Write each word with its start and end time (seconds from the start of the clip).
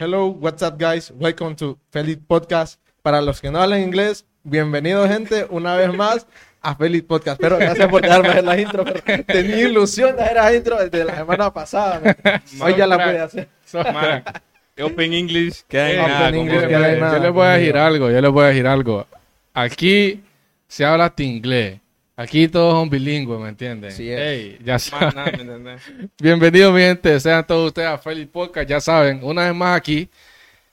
Hello, 0.00 0.28
what's 0.28 0.62
up, 0.62 0.78
guys? 0.78 1.10
Welcome 1.10 1.54
to 1.56 1.76
Feliz 1.90 2.16
Podcast. 2.26 2.80
Para 3.02 3.20
los 3.20 3.38
que 3.38 3.50
no 3.50 3.60
hablan 3.60 3.82
inglés, 3.82 4.24
bienvenido, 4.42 5.06
gente, 5.06 5.46
una 5.50 5.76
vez 5.76 5.92
más 5.92 6.26
a 6.62 6.74
Feliz 6.74 7.02
Podcast. 7.02 7.38
Pero 7.38 7.58
gracias 7.58 7.86
por 7.86 8.00
dejarme 8.00 8.28
hacer 8.30 8.44
la 8.44 8.58
intro. 8.58 8.82
pero 9.04 9.24
tenía 9.24 9.60
ilusión 9.68 10.16
de 10.16 10.22
hacer 10.22 10.36
la 10.36 10.54
intro 10.54 10.78
desde 10.82 11.04
la 11.04 11.16
semana 11.16 11.52
pasada. 11.52 12.00
man. 12.00 12.42
Hoy 12.62 12.76
ya 12.78 12.86
la 12.86 12.96
pude 12.96 13.20
hacer. 13.20 13.48
Man, 13.92 14.24
Open 14.82 15.12
English, 15.12 15.64
que 15.68 15.78
hay 15.78 15.98
Open 15.98 16.08
nada. 16.08 16.28
English, 16.30 16.66
que- 16.66 16.76
hay 16.76 16.98
nada, 16.98 17.18
yo 17.18 17.22
les 17.22 17.32
voy 17.32 17.46
a 17.46 17.50
decir 17.50 17.76
algo, 17.76 18.10
yo 18.10 18.20
les 18.22 18.30
voy 18.30 18.44
a 18.44 18.48
decir 18.48 18.66
algo. 18.66 19.06
Aquí 19.52 20.22
se 20.66 20.86
habla 20.86 21.04
hasta 21.06 21.22
inglés. 21.24 21.78
Aquí 22.20 22.48
todos 22.48 22.74
son 22.74 22.90
bilingües, 22.90 23.40
¿me 23.40 23.48
entienden? 23.48 23.90
Sí 23.92 24.10
es. 24.12 24.58
Ya 24.58 24.74
Más 24.74 24.82
saben. 24.82 25.14
nada, 25.14 25.32
¿me 25.32 25.40
entendés? 25.40 25.80
Bienvenidos, 26.20 26.74
mi 26.74 26.80
gente. 26.80 27.18
Sean 27.18 27.46
todos 27.46 27.68
ustedes 27.68 27.88
a 27.88 27.96
Feliz 27.96 28.28
Podcast. 28.28 28.68
Ya 28.68 28.78
saben, 28.78 29.20
una 29.22 29.46
vez 29.46 29.54
más 29.54 29.74
aquí. 29.74 30.06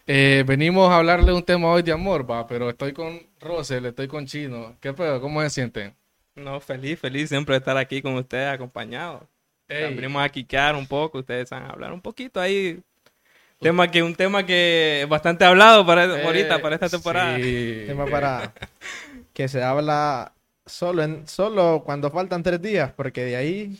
eh, 0.06 0.44
venimos 0.46 0.92
a 0.92 0.98
hablarle 0.98 1.32
un 1.32 1.42
tema 1.42 1.70
hoy 1.70 1.84
de 1.84 1.94
amor, 1.94 2.30
va. 2.30 2.46
Pero 2.48 2.70
estoy 2.70 2.92
con 2.92 3.22
Rosel, 3.40 3.86
estoy 3.86 4.10
con 4.10 4.26
Chino. 4.26 4.76
¿Qué 4.82 4.92
pedo? 4.92 5.22
¿Cómo 5.22 5.42
se 5.44 5.50
sienten? 5.52 5.94
No, 6.36 6.60
feliz, 6.60 7.00
feliz 7.00 7.30
siempre 7.30 7.54
de 7.54 7.60
estar 7.60 7.78
aquí 7.78 8.02
con 8.02 8.16
ustedes 8.16 8.54
acompañados. 8.54 9.24
Venimos 9.70 10.22
a 10.22 10.28
quicar 10.28 10.76
un 10.76 10.86
poco, 10.86 11.20
ustedes 11.20 11.50
van 11.50 11.64
a 11.64 11.70
hablar 11.70 11.94
un 11.94 12.02
poquito 12.02 12.42
ahí. 12.42 12.82
Tema 13.62 13.90
que, 13.90 14.04
un 14.04 14.16
tema 14.16 14.46
que 14.46 15.04
es 15.04 15.08
bastante 15.08 15.46
hablado 15.46 15.86
para 15.86 16.04
eh, 16.04 16.26
ahorita, 16.26 16.60
para 16.62 16.76
esta 16.76 16.90
temporada. 16.90 17.38
sí. 17.38 17.84
Tema 17.88 18.06
para 18.06 18.52
que 19.34 19.48
se 19.48 19.64
habla 19.64 20.34
solo, 20.68 21.04
en, 21.04 21.28
solo 21.28 21.84
cuando 21.86 22.12
faltan 22.12 22.44
tres 22.44 22.62
días, 22.62 22.92
porque 22.96 23.24
de 23.26 23.36
ahí 23.36 23.78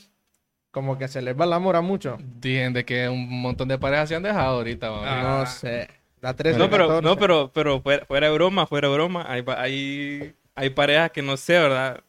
como 0.72 0.98
que 0.98 1.08
se 1.08 1.22
les 1.22 1.40
va 1.40 1.46
el 1.46 1.54
amor 1.54 1.76
a 1.76 1.82
mucho. 1.82 2.18
Dicen 2.40 2.74
de 2.74 2.86
que 2.86 3.10
un 3.10 3.42
montón 3.42 3.68
de 3.68 3.78
parejas 3.78 4.10
se 4.10 4.16
han 4.16 4.24
dejado 4.24 4.58
ahorita. 4.58 4.88
Ah. 4.92 5.40
No 5.40 5.46
sé. 5.46 5.90
La 6.22 6.34
13, 6.36 6.58
No, 6.60 6.70
pero, 6.70 6.88
14. 6.88 7.06
no, 7.08 7.18
pero, 7.18 7.52
pero 7.54 7.82
fuera, 7.82 8.06
fuera 8.06 8.28
de 8.28 8.34
broma, 8.34 8.66
fuera 8.68 8.88
de 8.88 8.94
broma, 8.94 9.26
hay, 9.28 9.44
hay, 9.58 10.36
hay 10.56 10.70
parejas 10.72 11.12
que 11.12 11.22
no 11.22 11.38
sé, 11.38 11.54
¿verdad? 11.60 12.02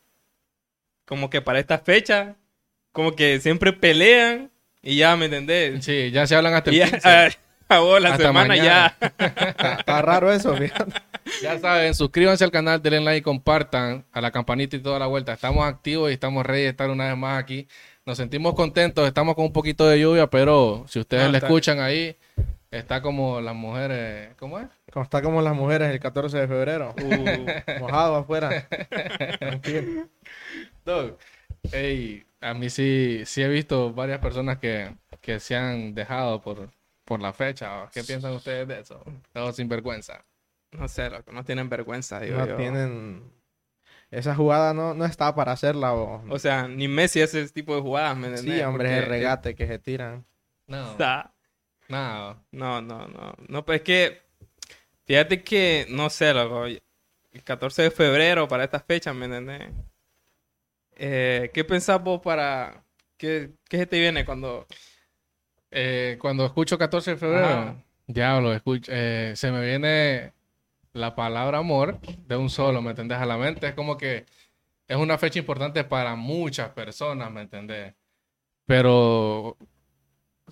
Como 1.04 1.30
que 1.30 1.40
para 1.42 1.58
esta 1.58 1.78
fecha, 1.78 2.34
como 2.92 3.14
que 3.14 3.38
siempre 3.40 3.72
pelean 3.72 4.50
y 4.82 4.96
ya, 4.96 5.16
¿me 5.16 5.26
entendés? 5.26 5.84
Sí, 5.84 6.10
ya 6.10 6.26
se 6.26 6.34
hablan 6.36 6.54
hasta 6.54 6.70
el 6.70 6.76
Y 6.76 6.78
ya, 6.80 6.90
15. 6.90 7.08
acabó 7.68 7.98
la 7.98 8.12
Hasta 8.12 8.24
semana 8.24 8.48
mañana. 8.48 8.96
ya. 9.00 9.08
Está, 9.26 9.74
está 9.74 10.02
raro 10.02 10.32
eso, 10.32 10.56
fíjate. 10.56 10.92
Ya 11.42 11.58
saben, 11.58 11.94
suscríbanse 11.94 12.44
al 12.44 12.50
canal, 12.50 12.80
denle 12.82 13.00
like, 13.00 13.22
compartan 13.22 14.04
a 14.12 14.20
la 14.20 14.30
campanita 14.30 14.76
y 14.76 14.80
toda 14.80 14.98
la 14.98 15.06
vuelta. 15.06 15.32
Estamos 15.32 15.64
activos 15.66 16.10
y 16.10 16.14
estamos 16.14 16.44
ready 16.44 16.62
de 16.62 16.68
estar 16.68 16.90
una 16.90 17.06
vez 17.08 17.16
más 17.16 17.42
aquí. 17.42 17.66
Nos 18.06 18.16
sentimos 18.16 18.54
contentos, 18.54 19.06
estamos 19.06 19.34
con 19.34 19.44
un 19.44 19.52
poquito 19.52 19.86
de 19.88 20.00
lluvia, 20.00 20.26
pero 20.28 20.84
si 20.88 20.98
ustedes 20.98 21.24
No, 21.26 21.32
le 21.32 21.38
está- 21.38 21.46
escuchan 21.46 21.80
ahí, 21.80 22.16
está 22.70 23.02
como 23.02 23.40
las 23.40 23.54
mujeres, 23.54 24.30
¿cómo 24.38 24.58
es? 24.58 24.66
Como 24.92 25.02
está 25.04 25.20
como 25.22 25.42
las 25.42 25.54
mujeres 25.54 25.90
el 25.90 26.00
14 26.00 26.38
de 26.38 26.48
febrero. 26.48 26.94
Uh, 26.98 27.80
Mojado 27.80 28.16
afuera. 28.16 28.66
Tranquilo. 29.38 30.08
Dog, 30.84 31.18
ey, 31.72 32.24
a 32.40 32.54
mí 32.54 32.70
sí, 32.70 33.22
sí 33.26 33.42
he 33.42 33.48
visto 33.48 33.92
varias 33.92 34.18
personas 34.20 34.58
que, 34.58 34.90
que 35.20 35.38
se 35.40 35.54
han 35.56 35.94
dejado 35.94 36.40
por, 36.40 36.70
por 37.04 37.20
la 37.20 37.32
fecha. 37.34 37.88
¿Qué 37.92 38.02
piensan 38.04 38.32
ustedes 38.32 38.66
de 38.68 38.80
eso? 38.80 39.02
Todos 39.32 39.56
sin 39.56 39.68
vergüenza. 39.68 40.24
No 40.72 40.88
sé, 40.88 41.08
loco, 41.10 41.32
no 41.32 41.44
tienen 41.44 41.68
vergüenza, 41.68 42.20
digo 42.20 42.38
No 42.38 42.46
yo. 42.46 42.56
tienen... 42.56 43.32
Esa 44.10 44.34
jugada 44.34 44.72
no, 44.72 44.94
no 44.94 45.04
está 45.04 45.34
para 45.34 45.52
hacerla. 45.52 45.92
O... 45.92 46.24
O 46.30 46.38
sea, 46.38 46.66
ni 46.66 46.88
Messi 46.88 47.20
hace 47.20 47.42
ese 47.42 47.52
tipo 47.52 47.74
de 47.74 47.82
jugadas, 47.82 48.16
¿me 48.16 48.28
entendés? 48.28 48.54
sí, 48.56 48.62
hombre, 48.62 48.84
Porque- 48.86 48.98
es 48.98 49.02
el 49.04 49.08
regate 49.10 49.54
que 49.54 49.66
se 49.66 49.78
tiran. 49.78 50.24
No, 50.66 50.92
Está- 50.92 51.34
no. 51.88 52.42
No, 52.52 52.80
no, 52.80 53.06
no. 53.08 53.34
No, 53.48 53.64
pues 53.66 53.80
es 53.80 53.84
que, 53.84 54.22
fíjate 55.04 55.42
que, 55.42 55.86
no 55.90 56.08
sé, 56.10 56.32
loco, 56.32 56.64
el 56.66 56.80
14 57.44 57.82
de 57.82 57.90
febrero 57.90 58.48
para 58.48 58.64
estas 58.64 58.82
fechas, 58.84 59.14
¿me 59.14 59.26
entendés? 59.26 59.68
Eh, 60.96 61.50
¿Qué 61.52 61.64
pensás 61.64 62.02
vos 62.02 62.20
para... 62.20 62.82
¿Qué, 63.16 63.50
qué 63.68 63.78
se 63.78 63.86
te 63.86 63.98
viene 63.98 64.24
cuando... 64.24 64.66
Eh, 65.70 66.16
cuando 66.20 66.46
escucho 66.46 66.78
14 66.78 67.10
de 67.12 67.16
febrero, 67.18 67.46
Ajá. 67.46 67.84
diablo, 68.06 68.54
escucho, 68.54 68.90
eh, 68.94 69.32
se 69.36 69.50
me 69.52 69.64
viene 69.64 70.32
la 70.98 71.14
palabra 71.14 71.58
amor 71.58 71.98
de 72.26 72.36
un 72.36 72.50
solo, 72.50 72.82
¿me 72.82 72.90
entendés? 72.90 73.18
A 73.18 73.26
la 73.26 73.36
mente 73.38 73.68
es 73.68 73.74
como 73.74 73.96
que 73.96 74.26
es 74.86 74.96
una 74.96 75.18
fecha 75.18 75.38
importante 75.38 75.84
para 75.84 76.14
muchas 76.16 76.70
personas, 76.70 77.30
¿me 77.30 77.42
entendés? 77.42 77.94
Pero, 78.66 79.48
o 79.50 79.56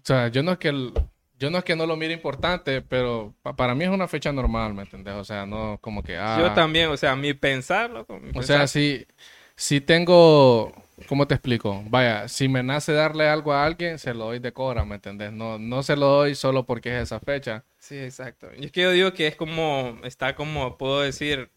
sea, 0.02 0.28
yo 0.28 0.42
no 0.42 0.52
es 0.52 0.58
que 0.58 0.68
el- 0.68 0.92
yo 1.38 1.50
no 1.50 1.58
es 1.58 1.64
que 1.64 1.76
no 1.76 1.86
lo 1.86 1.96
mire 1.96 2.14
importante, 2.14 2.80
pero 2.80 3.34
pa- 3.42 3.54
para 3.56 3.74
mí 3.74 3.84
es 3.84 3.90
una 3.90 4.08
fecha 4.08 4.32
normal, 4.32 4.72
¿me 4.72 4.82
entendés? 4.82 5.14
O 5.14 5.24
sea, 5.24 5.44
no 5.44 5.78
como 5.82 6.02
que 6.02 6.16
ah, 6.16 6.36
Yo 6.38 6.52
también, 6.52 6.88
o 6.88 6.96
sea, 6.96 7.14
mi 7.14 7.34
pensar, 7.34 7.90
loco, 7.90 8.18
mi 8.18 8.30
o 8.30 8.42
sea, 8.42 8.60
pensar- 8.60 8.68
si, 8.68 9.06
si 9.54 9.80
tengo, 9.82 10.72
¿cómo 11.08 11.26
te 11.26 11.34
explico? 11.34 11.82
Vaya, 11.88 12.28
si 12.28 12.48
me 12.48 12.62
nace 12.62 12.92
darle 12.92 13.28
algo 13.28 13.52
a 13.52 13.64
alguien, 13.64 13.98
se 13.98 14.14
lo 14.14 14.26
doy 14.26 14.38
de 14.38 14.52
cobra, 14.52 14.84
¿me 14.84 14.96
entendés? 14.96 15.32
No, 15.32 15.58
no 15.58 15.82
se 15.82 15.96
lo 15.96 16.06
doy 16.06 16.34
solo 16.34 16.64
porque 16.66 16.94
es 16.96 17.02
esa 17.04 17.20
fecha. 17.20 17.64
Sí, 17.78 17.98
exacto. 17.98 18.48
Y 18.56 18.66
es 18.66 18.72
que 18.72 18.82
yo 18.82 18.90
digo 18.92 19.12
que 19.12 19.26
es 19.26 19.36
como, 19.36 19.98
está 20.04 20.34
como, 20.34 20.76
puedo 20.78 21.00
decir, 21.02 21.50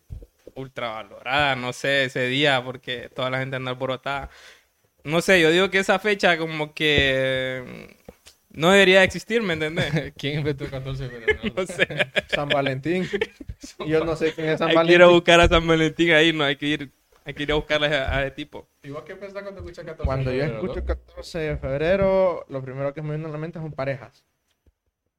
ultravalorada, 0.55 1.55
no 1.55 1.73
sé, 1.73 2.05
ese 2.05 2.27
día, 2.27 2.63
porque 2.63 3.09
toda 3.09 3.29
la 3.29 3.39
gente 3.39 3.55
anda 3.55 3.71
alborotada. 3.71 4.29
No 5.03 5.21
sé, 5.21 5.41
yo 5.41 5.51
digo 5.51 5.69
que 5.69 5.79
esa 5.79 5.99
fecha 5.99 6.37
como 6.37 6.73
que 6.73 7.95
no 8.49 8.71
debería 8.71 9.03
existir, 9.03 9.41
¿me 9.41 9.53
entendés? 9.53 10.13
¿Quién 10.17 10.39
inventó 10.39 10.65
el 10.65 10.71
14 10.71 11.03
de 11.03 11.09
febrero? 11.09 11.39
No 11.55 11.65
sé. 11.65 11.87
San 12.27 12.49
Valentín. 12.49 13.07
Yo 13.85 14.03
no 14.03 14.15
sé 14.15 14.33
quién 14.33 14.49
es 14.49 14.59
San 14.59 14.69
Hay 14.69 14.81
que 14.81 14.91
ir 14.93 15.01
a 15.01 15.05
Valentín. 15.05 15.09
buscar 15.09 15.39
a 15.41 15.47
San 15.47 15.65
Valentín 15.67 16.11
ahí, 16.11 16.33
no 16.33 16.43
hay 16.43 16.55
que 16.55 16.65
ir, 16.67 16.91
hay 17.29 17.33
que 17.35 17.43
ir 17.43 17.51
a 17.51 17.55
buscarle 17.55 17.95
a, 17.95 18.17
a 18.17 18.21
ese 18.25 18.31
tipo. 18.31 18.67
¿Y 18.83 18.89
vos 18.89 19.03
qué 19.03 19.15
pensás 19.15 19.41
cuando 19.43 19.61
escuchas 19.61 19.85
14 19.85 20.05
Cuando 20.05 20.31
de 20.31 20.37
yo 20.37 20.43
escucho 20.45 20.83
14 20.85 21.39
de 21.39 21.57
febrero, 21.57 22.45
lo 22.49 22.61
primero 22.61 22.93
que 22.93 23.01
me 23.01 23.11
viene 23.11 23.25
a 23.27 23.31
la 23.31 23.37
mente 23.37 23.59
son 23.59 23.71
parejas. 23.71 24.23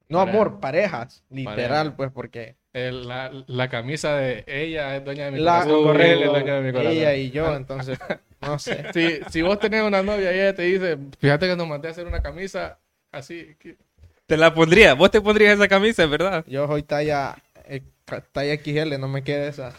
No 0.09 0.17
Pareja. 0.19 0.37
amor, 0.37 0.59
parejas. 0.59 1.23
Literal, 1.29 1.69
Pareja. 1.69 1.95
pues, 1.97 2.11
porque 2.11 2.55
El- 2.73 3.07
la, 3.07 3.31
la 3.47 3.69
camisa 3.69 4.15
de 4.17 4.43
ella 4.45 4.97
es 4.97 5.05
dueña 5.05 5.25
de 5.25 5.31
mi 5.31 5.39
la 5.39 5.59
corazón. 5.63 5.83
correcto, 5.83 6.13
él 6.13 6.23
es 6.23 6.29
dueño 6.31 6.53
de 6.55 6.61
mi 6.61 6.71
corazón. 6.73 6.91
ella 6.97 7.15
y 7.15 7.31
yo, 7.31 7.55
entonces, 7.55 7.97
no 8.41 8.59
sé. 8.59 8.85
Si, 8.93 9.21
si 9.31 9.41
vos 9.41 9.57
tenés 9.59 9.83
una 9.83 10.03
novia 10.03 10.33
y 10.35 10.39
ella 10.39 10.53
te 10.53 10.63
dice, 10.63 10.97
fíjate 11.19 11.47
que 11.47 11.55
nos 11.55 11.67
mandé 11.67 11.87
a 11.87 11.91
hacer 11.91 12.05
una 12.07 12.21
camisa 12.21 12.77
así. 13.11 13.55
que- 13.57 13.77
Te 14.25 14.35
la 14.35 14.53
pondría, 14.53 14.95
vos 14.95 15.09
te 15.11 15.21
pondrías 15.21 15.55
esa 15.55 15.67
camisa, 15.69 16.05
¿verdad? 16.07 16.43
Yo 16.45 16.67
soy 16.67 16.83
talla, 16.83 17.37
eh, 17.65 17.81
talla 18.19 18.55
XL, 18.61 18.99
no 18.99 19.07
me 19.07 19.23
quede 19.23 19.47
esa. 19.47 19.73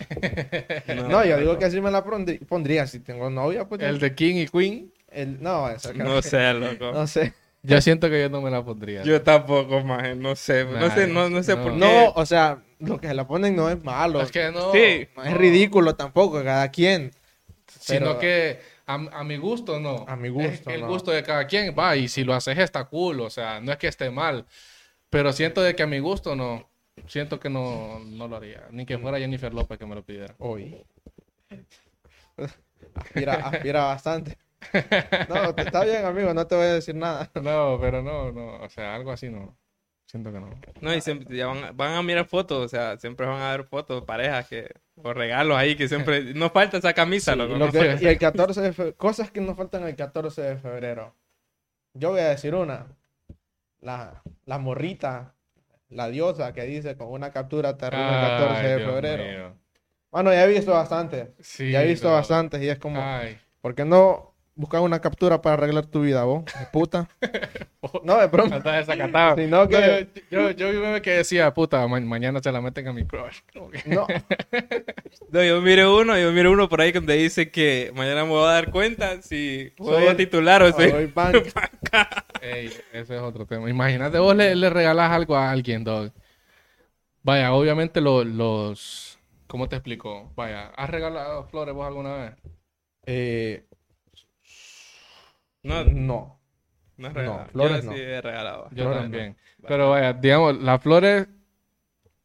No, 1.08 1.22
yo 1.26 1.36
digo 1.38 1.58
que 1.58 1.66
así 1.66 1.80
me 1.80 1.90
la 1.90 2.02
pondrí- 2.04 2.38
pondría. 2.46 2.86
Si 2.86 3.00
tengo 3.00 3.28
novia, 3.28 3.68
pues. 3.68 3.82
El 3.82 3.98
de 3.98 4.14
King 4.14 4.36
y 4.36 4.46
Queen, 4.48 4.92
el- 5.10 5.42
no, 5.42 5.68
esa 5.68 5.92
No 5.92 6.22
sé, 6.22 6.54
loco. 6.54 6.90
No 6.94 7.06
sé. 7.06 7.34
yo 7.62 7.80
siento 7.82 8.08
que 8.08 8.20
yo 8.22 8.30
no 8.30 8.40
me 8.40 8.50
la 8.50 8.64
pondría. 8.64 9.02
Yo 9.02 9.20
tampoco, 9.22 9.82
más, 9.82 10.16
no 10.16 10.34
sé, 10.34 10.64
no 10.64 10.90
sé, 10.90 11.06
no, 11.06 11.28
no 11.28 11.42
sé 11.42 11.54
No. 11.56 11.62
por 11.62 11.72
qué. 11.72 11.78
No, 11.78 12.10
o 12.12 12.24
sea, 12.24 12.62
lo 12.78 12.98
que 13.00 13.08
se 13.08 13.14
la 13.14 13.26
ponen 13.28 13.54
no 13.54 13.68
es 13.68 13.82
malo. 13.84 14.22
Es 14.22 14.30
que 14.32 14.50
no. 14.50 14.72
Sí. 14.72 15.06
no 15.14 15.24
es 15.24 15.34
ridículo 15.34 15.94
tampoco, 15.94 16.42
cada 16.42 16.70
quien. 16.70 17.12
Sino 17.78 18.18
que 18.18 18.58
a, 18.86 18.94
a 18.94 19.24
mi 19.24 19.36
gusto 19.36 19.78
no. 19.80 20.04
A 20.08 20.16
mi 20.16 20.28
gusto, 20.28 20.70
el 20.70 20.80
no. 20.82 20.88
gusto 20.88 21.10
de 21.10 21.22
cada 21.22 21.46
quien 21.46 21.74
va 21.78 21.96
y 21.96 22.08
si 22.08 22.24
lo 22.24 22.34
haces 22.34 22.58
está 22.58 22.84
cool, 22.84 23.20
o 23.20 23.30
sea, 23.30 23.60
no 23.60 23.72
es 23.72 23.78
que 23.78 23.88
esté 23.88 24.10
mal. 24.10 24.46
Pero 25.10 25.32
siento 25.32 25.62
de 25.62 25.74
que 25.76 25.82
a 25.82 25.86
mi 25.86 25.98
gusto 25.98 26.34
no. 26.36 26.68
Siento 27.06 27.40
que 27.40 27.48
no, 27.50 28.00
no 28.00 28.28
lo 28.28 28.36
haría. 28.36 28.68
Ni 28.70 28.84
que 28.86 28.98
fuera 28.98 29.18
Jennifer 29.18 29.52
López 29.52 29.78
que 29.78 29.86
me 29.86 29.94
lo 29.94 30.04
pidiera. 30.04 30.34
Hoy. 30.38 30.84
Aspira, 32.94 33.34
aspira 33.34 33.84
bastante. 33.84 34.38
No, 35.28 35.54
te- 35.54 35.62
está 35.62 35.84
bien, 35.84 36.04
amigo, 36.04 36.32
no 36.34 36.46
te 36.46 36.54
voy 36.54 36.64
a 36.64 36.74
decir 36.74 36.94
nada. 36.94 37.30
No, 37.42 37.78
pero 37.80 38.02
no, 38.02 38.30
no. 38.32 38.56
O 38.62 38.68
sea, 38.68 38.94
algo 38.94 39.12
así 39.12 39.28
no. 39.28 39.56
Siento 40.06 40.30
que 40.32 40.40
no. 40.40 40.50
No, 40.80 40.94
y 40.94 41.00
siempre 41.00 41.34
ya 41.36 41.46
van, 41.46 41.74
van 41.76 41.94
a 41.94 42.02
mirar 42.02 42.26
fotos, 42.26 42.66
o 42.66 42.68
sea, 42.68 42.98
siempre 42.98 43.24
van 43.26 43.40
a 43.40 43.52
ver 43.52 43.64
fotos, 43.64 44.04
parejas 44.04 44.46
que, 44.46 44.70
o 44.96 45.14
regalos 45.14 45.56
ahí 45.56 45.74
que 45.74 45.88
siempre, 45.88 46.22
no 46.34 46.50
falta 46.50 46.76
esa 46.76 46.92
camisa, 46.92 47.34
loco, 47.34 47.54
Lo 47.54 47.66
no 47.66 47.72
que- 47.72 47.96
sé. 47.96 48.04
y 48.04 48.08
el 48.08 48.18
14 48.18 48.60
de 48.60 48.72
febrero, 48.74 48.96
cosas 48.98 49.30
que 49.30 49.40
nos 49.40 49.56
faltan 49.56 49.84
el 49.84 49.96
14 49.96 50.42
de 50.42 50.56
febrero. 50.58 51.14
Yo 51.94 52.10
voy 52.10 52.20
a 52.20 52.28
decir 52.28 52.54
una. 52.54 52.86
La, 53.80 54.22
la 54.44 54.58
morrita, 54.58 55.34
la 55.92 56.08
diosa 56.08 56.52
que 56.52 56.62
dice 56.64 56.96
con 56.96 57.08
una 57.08 57.30
captura 57.30 57.76
te 57.76 57.86
arruina 57.86 58.22
el 58.34 58.38
14 58.38 58.66
de 58.68 58.76
Dios 58.76 58.90
febrero. 58.90 59.24
mío. 59.24 59.56
Bueno, 60.10 60.32
ya 60.32 60.44
he 60.44 60.48
visto 60.48 60.72
bastante. 60.72 61.34
Sí, 61.40 61.70
ya 61.70 61.82
he 61.82 61.86
visto 61.86 62.08
pero- 62.08 62.16
bastantes 62.16 62.60
y 62.62 62.68
es 62.68 62.78
como, 62.78 63.00
Ay. 63.02 63.38
¿por 63.60 63.74
qué 63.74 63.84
no 63.84 64.31
buscar 64.54 64.80
una 64.80 65.00
captura 65.00 65.40
para 65.42 65.54
arreglar 65.54 65.86
tu 65.86 66.02
vida, 66.02 66.24
vos? 66.24 66.44
Puta. 66.72 67.08
No, 68.04 68.16
de 68.16 68.26
broma. 68.28 68.56
Estás 68.58 68.86
desacatado. 68.86 69.34
Sino 69.36 69.68
que- 69.68 70.06
No, 70.30 70.46
yo, 70.46 70.50
yo, 70.50 70.50
yo 70.52 70.70
vi 70.70 70.76
un 70.76 70.82
meme 70.84 71.02
que 71.02 71.10
decía, 71.10 71.52
puta, 71.52 71.86
ma- 71.88 71.98
mañana 72.00 72.38
se 72.40 72.52
la 72.52 72.60
meten 72.60 72.86
a 72.86 72.92
mi 72.92 73.04
crush. 73.04 73.40
No, 73.86 74.06
No, 75.30 75.42
yo 75.42 75.60
miré 75.60 75.86
uno, 75.86 76.16
yo 76.16 76.30
miré 76.32 76.48
uno 76.48 76.68
por 76.68 76.80
ahí 76.80 76.92
donde 76.92 77.14
dice 77.14 77.50
que 77.50 77.90
mañana 77.94 78.24
me 78.24 78.30
voy 78.30 78.44
a 78.48 78.52
dar 78.52 78.70
cuenta 78.70 79.20
si 79.20 79.72
Soy 79.78 80.04
el- 80.06 80.16
titular 80.16 80.62
o 80.62 80.72
si... 80.72 80.88
soy 80.90 81.06
banca. 81.06 81.72
Ey, 82.40 82.68
ese 82.92 83.16
es 83.16 83.20
otro 83.20 83.46
tema. 83.46 83.68
Imagínate, 83.68 84.18
vos 84.20 84.36
le, 84.36 84.54
le 84.54 84.70
regalás 84.70 85.10
algo 85.10 85.34
a 85.36 85.50
alguien, 85.50 85.82
dog. 85.82 86.12
Vaya, 87.22 87.52
obviamente 87.52 88.00
lo- 88.00 88.24
los... 88.24 89.18
¿Cómo 89.48 89.68
te 89.68 89.76
explico? 89.76 90.32
Vaya, 90.36 90.68
¿has 90.76 90.88
regalado 90.88 91.44
flores 91.48 91.74
vos 91.74 91.86
alguna 91.86 92.14
vez? 92.14 92.32
Eh, 93.06 93.64
No, 95.62 95.84
no. 95.84 96.40
no 96.96 97.08
es 97.08 97.14
no, 97.14 97.46
flores 97.46 97.84
Yo 97.84 97.90
no. 97.90 97.96
sí 97.96 98.02
he 98.02 98.20
regalado. 98.20 98.64
Yo 98.70 98.84
Flores 98.84 99.02
también. 99.02 99.36
Pero 99.66 99.90
vaya, 99.90 100.12
digamos, 100.12 100.58
las 100.60 100.82
flores 100.82 101.28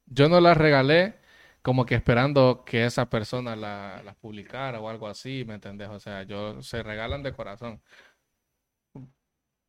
yo 0.06 0.30
no 0.30 0.40
las 0.40 0.58
regalé 0.58 1.16
como 1.62 1.86
que 1.86 1.96
esperando 1.96 2.64
que 2.66 2.86
esa 2.86 3.10
persona 3.10 3.56
la- 3.56 4.02
las 4.04 4.16
publicara 4.16 4.80
o 4.80 4.90
algo 4.90 5.08
así, 5.08 5.44
¿me 5.46 5.56
entendés? 5.56 5.90
O 5.90 6.00
sea, 6.00 6.24
yo 6.24 6.62
se 6.62 6.82
regalan 6.82 7.24
de 7.24 7.34
corazón. 7.34 7.82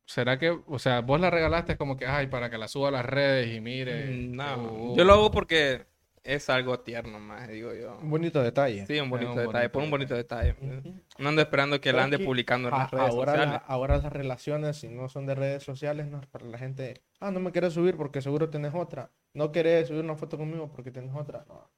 ¿Será 0.05 0.39
que, 0.39 0.49
o 0.49 0.79
sea, 0.79 1.01
vos 1.01 1.19
la 1.19 1.29
regalaste 1.29 1.77
como 1.77 1.95
que, 1.95 2.07
ay, 2.07 2.27
para 2.27 2.49
que 2.49 2.57
la 2.57 2.67
suba 2.67 2.87
a 2.87 2.91
las 2.91 3.05
redes 3.05 3.53
y 3.55 3.61
mire? 3.61 4.07
Mm, 4.07 4.35
No, 4.35 4.63
uh, 4.93 4.97
yo 4.97 5.03
lo 5.03 5.13
hago 5.13 5.31
porque 5.31 5.85
es 6.35 6.49
algo 6.49 6.79
tierno 6.79 7.19
más, 7.19 7.47
digo 7.47 7.73
yo. 7.73 7.97
Un 8.01 8.09
bonito 8.09 8.41
detalle. 8.41 8.85
Sí, 8.85 8.99
un 8.99 9.09
bonito 9.09 9.31
un 9.31 9.37
detalle, 9.37 9.53
bonito 9.67 9.71
por 9.71 9.83
un 9.83 9.91
bonito 9.91 10.13
detalle. 10.15 10.55
No 11.17 11.29
ando 11.29 11.41
esperando 11.41 11.81
que 11.81 11.91
la 11.91 12.03
ande 12.03 12.17
Aquí, 12.17 12.25
publicando 12.25 12.67
en 12.69 12.73
a- 12.75 12.77
las 12.79 12.91
redes 12.91 13.09
ahora, 13.09 13.31
sociales. 13.33 13.53
la- 13.61 13.65
ahora 13.67 13.97
las 13.97 14.13
relaciones, 14.13 14.77
si 14.77 14.87
no 14.89 15.09
son 15.09 15.25
de 15.25 15.35
redes 15.35 15.63
sociales, 15.63 16.07
no, 16.07 16.21
para 16.31 16.45
la 16.45 16.57
gente, 16.57 17.01
ah, 17.19 17.31
no 17.31 17.39
me 17.39 17.51
quieres 17.51 17.73
subir 17.73 17.97
porque 17.97 18.21
seguro 18.21 18.49
tenés 18.49 18.73
otra. 18.75 19.09
No 19.33 19.51
querés 19.51 19.87
subir 19.87 20.03
una 20.03 20.15
foto 20.15 20.37
conmigo 20.37 20.71
porque 20.71 20.91
tenés 20.91 21.15
otra. 21.15 21.45
No. 21.47 21.69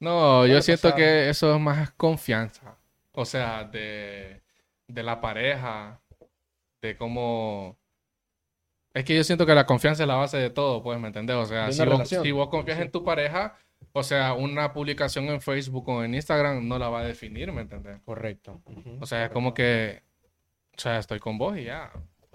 No, 0.00 0.46
yo 0.46 0.60
siento 0.62 0.82
pasar. 0.88 0.96
que 0.98 1.28
eso 1.28 1.54
es 1.54 1.60
más 1.60 1.90
confianza. 1.92 2.76
O 3.12 3.24
sea, 3.24 3.64
de, 3.64 4.42
de 4.86 5.02
la 5.02 5.20
pareja, 5.20 6.00
de 6.82 6.96
cómo... 6.96 7.76
Es 8.94 9.04
que 9.04 9.14
yo 9.14 9.22
siento 9.24 9.44
que 9.46 9.54
la 9.54 9.66
confianza 9.66 10.02
es 10.02 10.08
la 10.08 10.14
base 10.16 10.38
de 10.38 10.50
todo, 10.50 10.82
pues, 10.82 10.98
¿me 10.98 11.08
entendés? 11.08 11.36
O 11.36 11.44
sea, 11.46 11.66
vos, 11.86 12.08
si 12.08 12.30
vos 12.32 12.48
confías 12.48 12.80
en 12.80 12.90
tu 12.90 13.04
pareja, 13.04 13.56
o 13.92 14.02
sea, 14.02 14.34
una 14.34 14.72
publicación 14.72 15.26
en 15.26 15.40
Facebook 15.40 15.88
o 15.88 16.04
en 16.04 16.14
Instagram 16.14 16.66
no 16.66 16.78
la 16.78 16.88
va 16.88 17.00
a 17.00 17.04
definir, 17.04 17.52
¿me 17.52 17.62
entendés? 17.62 18.00
Correcto. 18.04 18.60
O 19.00 19.06
sea, 19.06 19.26
es 19.26 19.30
como 19.30 19.54
que, 19.54 20.02
o 20.76 20.80
sea, 20.80 20.98
estoy 20.98 21.18
con 21.18 21.38
vos 21.38 21.56
y 21.56 21.64
ya. 21.64 21.90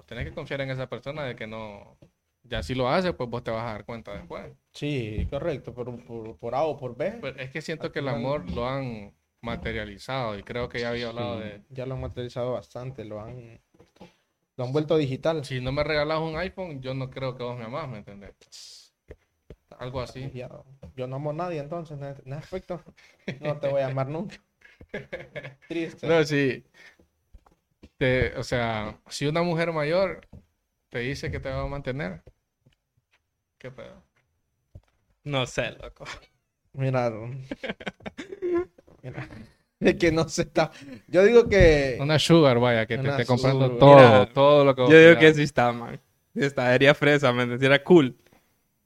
Tenés 0.05 0.25
que 0.25 0.33
confiar 0.33 0.61
en 0.61 0.69
esa 0.69 0.87
persona 0.87 1.23
de 1.23 1.35
que 1.35 1.47
no... 1.47 1.97
Ya 2.43 2.61
si 2.61 2.75
lo 2.75 2.89
hace, 2.89 3.13
pues 3.13 3.29
vos 3.29 3.41
te 3.41 3.51
vas 3.51 3.63
a 3.63 3.73
dar 3.73 3.85
cuenta 3.85 4.13
después. 4.13 4.51
Sí, 4.73 5.25
correcto. 5.29 5.73
Por, 5.73 6.03
por, 6.03 6.37
por 6.37 6.55
A 6.55 6.63
o 6.63 6.77
por 6.77 6.97
B. 6.97 7.19
Pero 7.21 7.39
es 7.39 7.49
que 7.51 7.61
siento 7.61 7.91
que 7.91 7.99
el 7.99 8.09
amor 8.09 8.51
lo 8.51 8.67
han 8.67 9.13
materializado 9.39 10.37
y 10.37 10.43
creo 10.43 10.67
que 10.67 10.79
ya 10.79 10.89
había 10.89 11.09
hablado 11.09 11.37
Sí, 11.37 11.43
de... 11.43 11.61
Ya 11.69 11.85
lo 11.85 11.95
han 11.95 12.01
materializado 12.01 12.53
bastante, 12.53 13.05
lo 13.05 13.21
han, 13.21 13.61
lo 14.57 14.65
han 14.65 14.73
vuelto 14.73 14.97
digital. 14.97 15.45
Si 15.45 15.61
no 15.61 15.71
me 15.71 15.83
regalas 15.83 16.19
un 16.19 16.37
iPhone, 16.37 16.81
yo 16.81 16.93
no 16.93 17.09
creo 17.09 17.35
que 17.35 17.43
vos 17.43 17.57
me 17.57 17.65
amás, 17.65 17.87
¿me 17.87 17.99
entendés? 17.99 18.33
Algo 19.79 20.01
así. 20.01 20.31
Ya, 20.33 20.49
yo 20.95 21.07
no 21.07 21.15
amo 21.17 21.31
a 21.31 21.33
nadie 21.33 21.59
entonces, 21.59 21.99
en 21.99 22.03
ese 22.07 22.33
aspecto. 22.33 22.81
No 23.39 23.57
te 23.59 23.67
voy 23.67 23.81
a 23.81 23.87
amar 23.87 24.07
nunca. 24.09 24.37
Triste. 25.67 26.07
No, 26.07 26.23
sí. 26.23 26.63
Te- 27.97 28.35
o 28.37 28.43
sea, 28.43 28.99
si 29.09 29.25
una 29.27 29.41
mujer 29.43 29.71
mayor 29.71 30.21
te 30.89 30.99
dice 30.99 31.31
que 31.31 31.39
te 31.39 31.49
va 31.49 31.63
a 31.63 31.67
mantener, 31.67 32.23
¿qué 33.57 33.71
pedo? 33.71 34.03
No 35.25 35.45
sé, 35.45 35.71
loco. 35.81 36.05
Mira, 36.73 37.11
mira, 39.03 39.27
es 39.79 39.95
que 39.95 40.11
no 40.11 40.27
se 40.27 40.43
está. 40.43 40.71
Yo 41.07 41.23
digo 41.23 41.47
que 41.47 41.97
Una 42.01 42.19
sugar, 42.19 42.59
vaya, 42.59 42.85
que 42.85 42.97
te 42.97 43.07
esté 43.09 43.25
comprando 43.25 43.65
sugar. 43.65 43.79
todo, 43.79 43.95
Mira, 43.97 44.33
todo 44.33 44.65
lo 44.65 44.75
que 44.75 44.81
vos 44.81 44.91
Yo 44.91 44.99
digo 44.99 45.11
quieras. 45.13 45.19
que 45.19 45.33
sí 45.35 45.43
está, 45.43 45.71
man. 45.71 45.99
Sí 46.33 46.43
está, 46.43 46.71
sería 46.71 46.93
fresa, 46.95 47.31
¿me? 47.31 47.57
Sería 47.59 47.83
cool. 47.83 48.15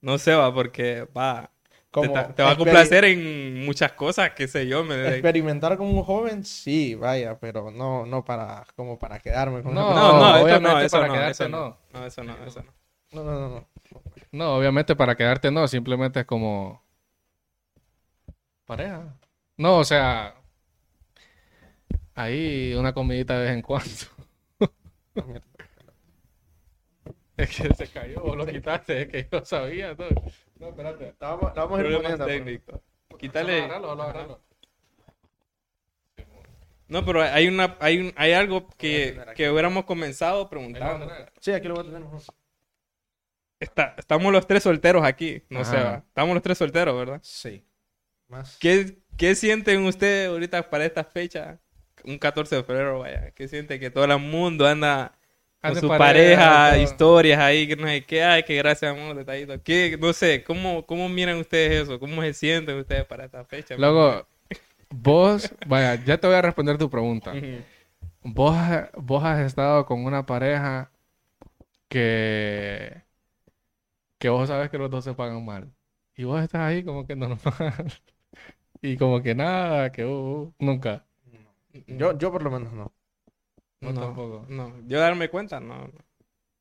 No 0.07 0.17
sé, 0.17 0.33
va, 0.35 0.53
porque 0.53 1.07
va. 1.15 1.51
Te, 1.99 2.07
como 2.07 2.13
ta- 2.13 2.33
te 2.35 2.43
va 2.43 2.51
a 2.51 2.57
complacer 2.57 3.05
en 3.05 3.65
muchas 3.65 3.91
cosas, 3.93 4.31
qué 4.35 4.47
sé 4.47 4.67
yo. 4.67 4.83
Me, 4.83 4.95
experimentar 5.09 5.77
como 5.77 5.91
un 5.91 6.03
joven, 6.03 6.43
sí, 6.45 6.95
vaya, 6.95 7.39
pero 7.39 7.71
no, 7.71 8.05
no 8.05 8.23
para 8.25 8.65
como 8.75 8.99
para 8.99 9.19
quedarme 9.19 9.63
con 9.63 9.73
No, 9.73 9.93
una 9.93 9.95
no, 9.95 10.13
no, 10.19 10.37
eso 10.37 10.59
no, 10.59 10.69
obviamente 10.69 10.85
eso 10.85 10.97
para 10.99 11.07
no, 11.07 11.13
quedarte 11.13 11.43
eso 11.43 11.49
no. 11.49 11.57
no. 11.59 11.77
No, 11.99 12.05
eso 12.05 12.23
no, 12.23 12.33
eso 12.45 12.63
no. 12.63 12.73
No, 13.11 13.23
no, 13.23 13.31
no, 13.39 13.49
no. 13.49 13.67
No, 14.31 14.55
obviamente 14.57 14.95
para 14.95 15.15
quedarte 15.15 15.51
no, 15.51 15.67
simplemente 15.67 16.21
es 16.21 16.25
como 16.25 16.81
pareja. 18.65 19.17
No, 19.57 19.77
o 19.79 19.83
sea, 19.83 20.35
ahí 22.15 22.73
una 22.75 22.93
comidita 22.93 23.37
de 23.39 23.45
vez 23.45 23.53
en 23.53 23.61
cuando. 23.61 23.87
Es 27.37 27.55
que 27.55 27.73
se 27.75 27.87
cayó, 27.87 28.21
vos 28.21 28.35
lo 28.35 28.47
quitaste, 28.47 29.03
es 29.03 29.07
que 29.09 29.27
yo 29.31 29.45
sabía. 29.45 29.93
No, 29.93 30.07
no 30.59 30.69
espérate. 30.69 31.13
Vamos, 31.19 31.53
vamos 31.53 31.79
a 31.79 31.83
ir 31.83 31.95
poniendo. 31.95 32.25
técnicos. 32.25 32.81
Quítale. 33.19 33.63
Agárralo, 33.63 33.91
agárralo, 33.91 34.19
agárralo. 34.19 34.47
No, 36.87 37.05
pero 37.05 37.21
hay 37.21 37.47
una, 37.47 37.77
hay 37.79 37.99
un, 37.99 38.13
hay 38.15 38.31
algo 38.31 38.67
que, 38.77 39.19
que 39.35 39.51
hubiéramos 39.51 39.85
comenzado 39.85 40.43
lo 40.43 40.49
preguntando. 40.49 41.11
Sí, 41.39 41.51
aquí 41.51 41.67
lo 41.67 41.75
voy 41.75 41.87
a 41.87 41.91
tener. 41.91 42.07
Está, 43.59 43.95
estamos 43.97 44.31
los 44.31 44.47
tres 44.47 44.63
solteros 44.63 45.03
aquí, 45.03 45.43
no 45.49 45.65
sé, 45.65 45.75
va. 45.75 46.03
Estamos 46.07 46.33
los 46.33 46.43
tres 46.43 46.57
solteros, 46.57 46.97
¿verdad? 46.97 47.19
Sí. 47.23 47.63
Más. 48.29 48.57
¿Qué, 48.57 48.99
¿Qué 49.17 49.35
sienten 49.35 49.83
ustedes 49.85 50.29
ahorita 50.29 50.69
para 50.69 50.85
esta 50.85 51.03
fecha? 51.03 51.59
Un 52.03 52.17
14 52.17 52.55
de 52.55 52.63
febrero, 52.63 52.99
vaya. 52.99 53.31
¿Qué 53.31 53.47
siente 53.47 53.79
que 53.79 53.89
todo 53.91 54.05
el 54.05 54.17
mundo 54.19 54.65
anda 54.65 55.17
con 55.61 55.75
su 55.75 55.87
pareja, 55.87 56.77
historias 56.77 57.39
ahí, 57.39 57.67
que 57.67 57.75
no 57.75 57.87
sé 57.87 58.05
qué, 58.05 58.23
ay, 58.23 58.43
que 58.43 58.55
gracias, 58.55 58.91
amor, 58.91 59.15
detallito. 59.15 59.61
¿Qué, 59.63 59.97
no 59.99 60.13
sé, 60.13 60.43
¿cómo, 60.43 60.85
¿cómo 60.85 61.09
miran 61.09 61.37
ustedes 61.37 61.83
eso? 61.83 61.99
¿Cómo 61.99 62.21
se 62.21 62.33
sienten 62.33 62.77
ustedes 62.77 63.05
para 63.05 63.25
esta 63.25 63.43
fecha? 63.45 63.75
Luego, 63.77 64.27
vos, 64.89 65.53
vaya, 65.65 65.95
ya 66.03 66.17
te 66.17 66.27
voy 66.27 66.35
a 66.35 66.41
responder 66.41 66.77
tu 66.77 66.89
pregunta. 66.89 67.33
Vos, 68.23 68.55
vos 68.95 69.23
has 69.23 69.39
estado 69.39 69.85
con 69.85 70.05
una 70.05 70.25
pareja 70.25 70.91
que, 71.87 73.01
que 74.19 74.29
vos 74.29 74.47
sabes 74.47 74.69
que 74.69 74.77
los 74.77 74.89
dos 74.89 75.03
se 75.03 75.13
pagan 75.13 75.43
mal. 75.45 75.71
Y 76.15 76.23
vos 76.23 76.41
estás 76.41 76.61
ahí 76.61 76.83
como 76.83 77.05
que 77.05 77.15
normal. 77.15 77.39
Y 78.81 78.95
como 78.97 79.21
que 79.23 79.33
nada, 79.33 79.91
que 79.91 80.05
uh, 80.05 80.09
uh, 80.09 80.53
nunca. 80.59 81.03
Yo, 81.87 82.17
yo 82.17 82.31
por 82.31 82.43
lo 82.43 82.51
menos 82.51 82.73
no. 82.73 82.93
No, 83.81 83.93
No, 83.93 83.99
tampoco. 83.99 84.45
no. 84.47 84.73
Yo 84.87 84.99
darme 84.99 85.29
cuenta, 85.29 85.59
no. 85.59 85.87
no. 85.87 85.93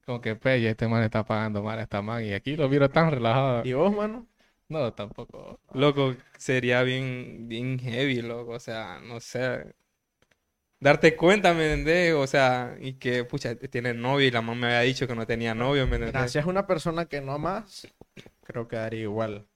Como 0.06 0.20
que 0.20 0.36
pella, 0.36 0.70
este 0.70 0.88
man 0.88 1.02
está 1.02 1.24
pagando 1.24 1.62
mal 1.62 1.78
a 1.78 1.82
esta 1.82 2.02
man. 2.02 2.24
Y 2.24 2.32
aquí 2.32 2.56
lo 2.56 2.68
miro 2.68 2.88
tan 2.90 3.10
relajado. 3.10 3.64
¿Y 3.64 3.72
vos, 3.72 3.92
mano? 3.94 4.26
No, 4.68 4.92
tampoco. 4.94 5.60
Loco, 5.72 6.16
sería 6.38 6.82
bien, 6.82 7.48
bien 7.48 7.78
heavy, 7.78 8.22
loco. 8.22 8.52
O 8.52 8.60
sea, 8.60 9.00
no 9.00 9.20
sé. 9.20 9.74
Darte 10.80 11.16
cuenta, 11.16 11.52
¿me 11.54 11.66
entendés? 11.66 12.14
O 12.14 12.26
sea, 12.26 12.76
y 12.80 12.94
que, 12.94 13.24
pucha, 13.24 13.54
tiene 13.56 13.92
novio 13.94 14.26
y 14.26 14.30
la 14.30 14.42
mamá 14.42 14.60
me 14.60 14.66
había 14.68 14.80
dicho 14.80 15.06
que 15.06 15.14
no 15.14 15.26
tenía 15.26 15.54
novio, 15.54 15.86
¿me 15.86 15.96
Mira, 16.04 16.26
entendés? 16.26 16.28
si 16.28 16.38
es 16.38 16.46
una 16.46 16.66
persona 16.66 17.04
que 17.06 17.20
no 17.20 17.32
amas, 17.32 17.86
creo 18.44 18.68
que 18.68 18.76
daría 18.76 19.02
igual. 19.02 19.46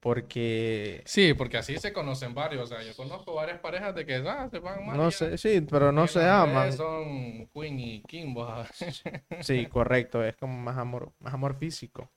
Porque 0.00 1.02
Sí, 1.06 1.34
porque 1.34 1.56
así 1.56 1.76
se 1.78 1.92
conocen 1.92 2.34
varios. 2.34 2.62
O 2.62 2.66
sea, 2.66 2.82
yo 2.82 2.94
conozco 2.94 3.34
varias 3.34 3.58
parejas 3.58 3.94
de 3.94 4.06
que 4.06 4.16
ah, 4.16 4.48
se 4.50 4.60
pagan 4.60 4.86
mal. 4.86 4.96
no 4.96 5.10
sé, 5.10 5.36
sí, 5.36 5.60
pero 5.62 5.90
no 5.90 6.06
se 6.06 6.28
aman. 6.28 6.72
Son 6.72 7.46
Queen 7.48 7.80
y 7.80 8.02
sabés. 8.34 9.02
Sí, 9.40 9.66
correcto, 9.66 10.22
es 10.24 10.36
como 10.36 10.56
más 10.56 10.78
amor, 10.78 11.12
más 11.18 11.34
amor 11.34 11.56
físico. 11.56 12.10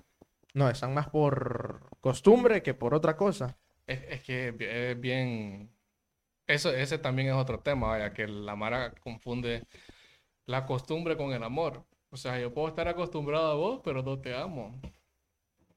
No, 0.54 0.70
están 0.70 0.94
más 0.94 1.10
por 1.10 1.90
costumbre 2.02 2.62
que 2.62 2.74
por 2.74 2.94
otra 2.94 3.16
cosa. 3.16 3.58
Es, 3.88 4.02
es 4.10 4.24
que 4.24 4.56
es 4.92 5.00
bien. 5.00 5.72
Eso, 6.46 6.72
ese 6.72 6.98
también 6.98 7.30
es 7.30 7.34
otro 7.34 7.60
tema, 7.60 7.88
vaya, 7.88 8.14
que 8.14 8.28
la 8.28 8.56
Mara 8.56 8.94
confunde 9.02 9.64
la 10.46 10.66
costumbre 10.66 11.18
con 11.18 11.34
el 11.34 11.44
amor. 11.44 11.86
O 12.12 12.18
sea, 12.18 12.38
yo 12.40 12.54
puedo 12.54 12.68
estar 12.68 12.88
acostumbrado 12.88 13.52
a 13.52 13.56
vos, 13.56 13.82
pero 13.84 14.04
no 14.04 14.20
te 14.20 14.36
amo. 14.36 14.80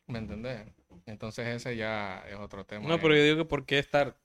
¿Me 0.07 0.19
entendés? 0.19 0.67
Entonces 1.07 1.47
ese 1.49 1.77
ya 1.77 2.25
es 2.29 2.37
otro 2.37 2.65
tema. 2.65 2.89
No, 2.89 2.99
pero 2.99 3.15
yo 3.17 3.23
digo 3.23 3.37
que 3.39 3.45
por 3.45 3.67
qué 3.67 3.79
estar 3.79 4.17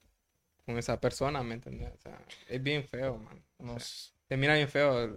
con 0.65 0.77
esa 0.77 0.99
persona, 0.99 1.43
¿me 1.43 1.55
entendés? 1.55 1.91
O 1.93 1.97
sea, 1.97 2.19
es 2.47 2.61
bien 2.63 2.83
feo, 2.83 3.17
man. 3.17 3.43
O 3.59 3.79
sea, 3.79 4.15
te 4.27 4.37
mira 4.37 4.55
bien 4.55 4.67
feo 4.69 5.15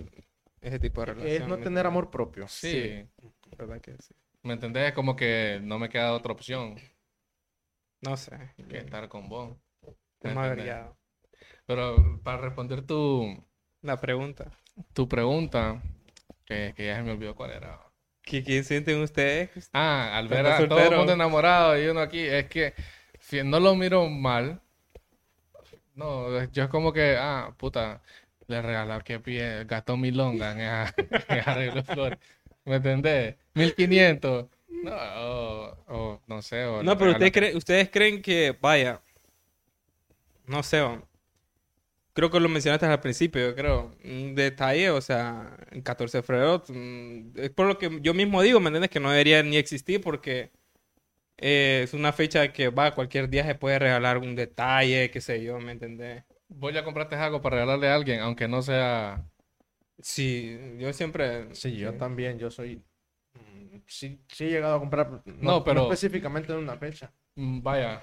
ese 0.61 0.79
tipo 0.79 1.01
de 1.03 1.07
relación. 1.07 1.43
Es 1.43 1.49
no 1.49 1.57
¿me 1.59 1.65
tener 1.65 1.87
amor 1.87 2.11
propio. 2.11 2.49
sí, 2.49 3.09
¿Verdad 3.57 3.81
que 3.81 3.97
sí? 3.99 4.15
¿me 4.43 4.55
entendés? 4.55 4.89
Es 4.89 4.93
como 4.95 5.17
que 5.17 5.61
no 5.63 5.79
me 5.79 5.89
queda 5.89 6.13
otra 6.15 6.33
opción 6.33 6.77
No 8.03 8.17
sé. 8.17 8.39
que 8.69 8.79
estar 8.79 9.09
con 9.09 9.29
vos. 9.29 9.57
¿me 10.23 10.31
Es 10.31 10.37
más. 10.37 10.57
Pero 11.67 12.21
para 12.23 12.39
responder 12.39 12.87
tu, 12.87 13.27
La 13.83 13.99
pregunta. 14.01 14.51
tu 14.95 15.07
pregunta, 15.09 15.83
que, 16.47 16.73
que 16.77 16.87
ya 16.87 16.97
se 16.97 17.03
me 17.03 17.13
olvidó 17.13 17.35
cuál 17.35 17.53
era. 17.53 17.92
¿Qué, 18.33 18.43
¿Qué 18.43 18.63
sienten 18.63 19.03
ustedes? 19.03 19.51
Ah, 19.75 20.17
al 20.17 20.27
ver 20.27 20.47
a 20.47 20.67
todo 20.67 20.91
el 20.91 20.97
mundo 20.97 21.13
enamorado 21.13 21.79
y 21.79 21.87
uno 21.87 22.01
aquí, 22.01 22.21
es 22.21 22.47
que 22.49 22.73
si 23.21 23.43
no 23.43 23.61
lo 23.61 23.75
miro 23.75 24.09
mal. 24.09 24.59
No, 25.95 26.43
yo 26.47 26.63
es 26.65 26.71
como 26.71 26.95
que, 26.95 27.15
ah, 27.19 27.53
puta, 27.59 28.01
le 28.47 28.63
regaló 28.63 28.99
que 29.05 29.21
pie, 29.21 29.65
gastó 29.65 29.99
mil 29.99 30.17
longas 30.17 30.55
en 30.57 30.63
esa- 30.63 30.95
en 31.29 31.41
arreglo 31.47 31.75
de 31.75 31.83
flores. 31.83 32.19
¿Me 32.65 32.77
entendés? 32.77 33.37
1500. 33.53 34.47
No, 34.83 34.93
o, 34.95 35.77
o 35.89 36.21
no 36.27 36.41
sé. 36.41 36.65
O 36.65 36.83
No, 36.83 36.97
pero 36.97 37.11
ustedes, 37.11 37.33
creen- 37.33 37.57
ustedes 37.57 37.91
creen 37.91 38.23
que, 38.23 38.57
vaya, 38.63 39.03
no 40.47 40.63
sé. 40.63 40.83
Creo 42.15 42.31
que 42.31 42.41
lo 42.41 42.49
mencionaste 42.49 42.87
al 42.87 43.01
principio, 43.01 43.41
yo 43.49 43.55
creo, 43.55 43.95
un 44.05 44.35
detalle, 44.35 44.91
o 44.91 45.01
sea, 45.01 45.57
el 45.71 45.83
14 45.83 46.19
de 46.19 46.23
febrero, 46.23 46.63
mm, 46.69 47.39
es 47.39 47.51
por 47.51 47.67
lo 47.67 47.79
que 47.79 47.99
yo 48.03 48.15
mismo 48.15 48.43
digo, 48.43 48.61
¿me 48.61 48.69
entiendes? 48.69 48.91
Que 48.91 49.01
no 49.01 49.11
debería 49.11 49.43
ni 49.43 49.57
existir 49.57 50.01
porque 50.01 50.51
eh, 51.39 51.83
es 51.85 51.95
una 51.95 52.13
fecha 52.13 52.53
que 52.53 52.69
va, 52.69 52.95
cualquier 52.95 53.29
día 53.29 53.45
se 53.45 53.55
puede 53.55 53.79
regalar 53.79 54.19
un 54.19 54.37
detalle, 54.37 55.11
qué 55.11 55.21
sé 55.21 55.43
yo, 55.43 55.59
¿me 55.59 55.73
entendés? 55.73 56.25
Vos 56.49 56.73
ya 56.75 56.85
compraste 56.85 57.17
algo 57.17 57.41
para 57.43 57.57
regalarle 57.57 57.89
a 57.89 57.95
alguien, 57.95 58.21
aunque 58.21 58.47
no 58.49 58.63
sea... 58.63 59.25
Sí, 60.01 60.59
yo 60.79 60.93
siempre... 60.93 61.55
Sí, 61.55 61.77
yo 61.77 61.95
también, 61.95 62.39
yo 62.39 62.51
soy... 62.51 62.83
mm, 63.35 63.79
Sí, 63.87 64.21
sí 64.29 64.45
he 64.45 64.51
llegado 64.51 64.77
a 64.77 64.81
comprar, 64.81 65.11
no, 65.11 65.23
No, 65.25 65.65
pero- 65.65 65.81
no 65.83 65.93
específicamente 65.93 66.53
en 66.53 66.59
una 66.59 66.77
fecha. 66.77 67.11
Mm, 67.37 67.63
Vaya, 67.63 68.03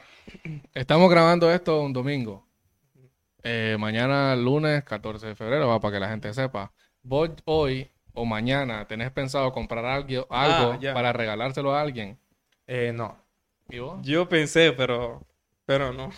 estamos 0.74 1.10
grabando 1.12 1.51
esto 1.54 1.82
un 1.84 1.94
domingo. 1.94 2.49
Eh, 3.43 3.77
mañana, 3.79 4.36
lunes 4.36 4.84
14 4.84 5.27
de 5.27 5.36
febrero, 5.36 5.67
va 5.67 5.79
para 5.79 5.93
que 5.96 6.00
la 6.00 6.10
gente 6.10 6.34
sepa. 6.34 6.74
Vos 7.03 7.31
hoy 7.46 7.91
o 8.13 8.25
mañana 8.25 8.88
tenés 8.88 9.12
pensado 9.12 9.51
comprar 9.51 9.86
algo, 9.86 10.27
algo 10.29 10.74
Ah, 10.74 10.77
ya. 10.81 10.93
para 10.93 11.13
regalárselo 11.13 11.74
a 11.75 11.81
alguien. 11.81 12.19
Eh, 12.67 12.91
no. 12.93 13.17
¿Y 13.69 13.79
vos? 13.79 14.01
Yo 14.03 14.27
pensé, 14.29 14.74
pero... 14.74 15.25
Pero 15.65 15.93
no, 15.93 16.10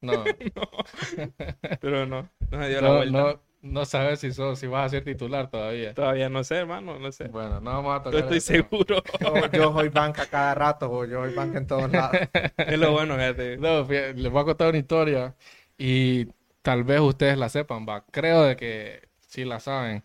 No, 0.00 0.36
pero 1.80 2.06
no, 2.06 2.30
no 2.50 2.58
me 2.58 2.68
dio 2.68 2.80
la 2.82 2.90
no, 2.90 2.92
vuelta. 2.92 3.32
no, 3.32 3.42
no 3.62 3.84
sabes 3.84 4.20
si, 4.20 4.32
sos, 4.32 4.58
si 4.58 4.66
vas 4.66 4.86
a 4.86 4.88
ser 4.90 5.04
titular 5.04 5.50
todavía. 5.50 5.94
Todavía 5.94 6.28
no 6.28 6.44
sé, 6.44 6.56
hermano, 6.56 6.98
no 6.98 7.12
sé. 7.12 7.28
Bueno, 7.28 7.60
no 7.60 7.70
vamos 7.72 8.00
a 8.00 8.02
No 8.10 8.18
tocar 8.18 8.18
estoy 8.18 8.40
ese 8.40 8.40
tema. 8.40 8.70
seguro. 8.70 9.02
Yo, 9.18 9.50
yo 9.52 9.72
soy 9.72 9.88
banca 9.90 10.26
cada 10.26 10.54
rato, 10.54 10.90
o 10.90 11.04
yo 11.04 11.20
soy 11.24 11.30
banca 11.32 11.58
en 11.58 11.66
todos 11.66 11.90
lados. 11.92 12.22
es 12.66 12.78
lo 12.78 12.92
bueno, 12.92 13.14
fíjate. 13.16 13.58
No, 13.58 13.84
fíjate, 13.84 14.14
les 14.14 14.30
voy 14.32 14.42
a 14.42 14.44
contar 14.44 14.68
una 14.70 14.78
historia 14.78 15.36
y 15.76 16.26
tal 16.68 16.84
vez 16.84 17.00
ustedes 17.00 17.38
la 17.38 17.48
sepan, 17.48 17.86
va. 17.88 18.04
Creo 18.10 18.42
de 18.42 18.54
que 18.56 19.08
sí 19.20 19.44
la 19.46 19.58
saben. 19.58 20.02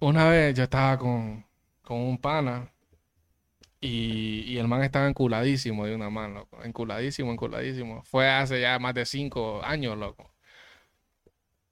Una 0.00 0.28
vez 0.28 0.54
yo 0.56 0.64
estaba 0.64 0.98
con, 0.98 1.46
con 1.82 1.98
un 1.98 2.18
pana 2.18 2.72
y, 3.80 4.42
y 4.46 4.58
el 4.58 4.68
man 4.68 4.82
estaba 4.82 5.08
enculadísimo 5.08 5.86
de 5.86 5.94
una 5.94 6.10
mano, 6.10 6.40
loco. 6.40 6.62
Enculadísimo, 6.64 7.32
enculadísimo. 7.32 8.02
Fue 8.04 8.28
hace 8.28 8.60
ya 8.60 8.78
más 8.78 8.94
de 8.94 9.06
cinco 9.06 9.62
años, 9.64 9.96
loco. 9.98 10.30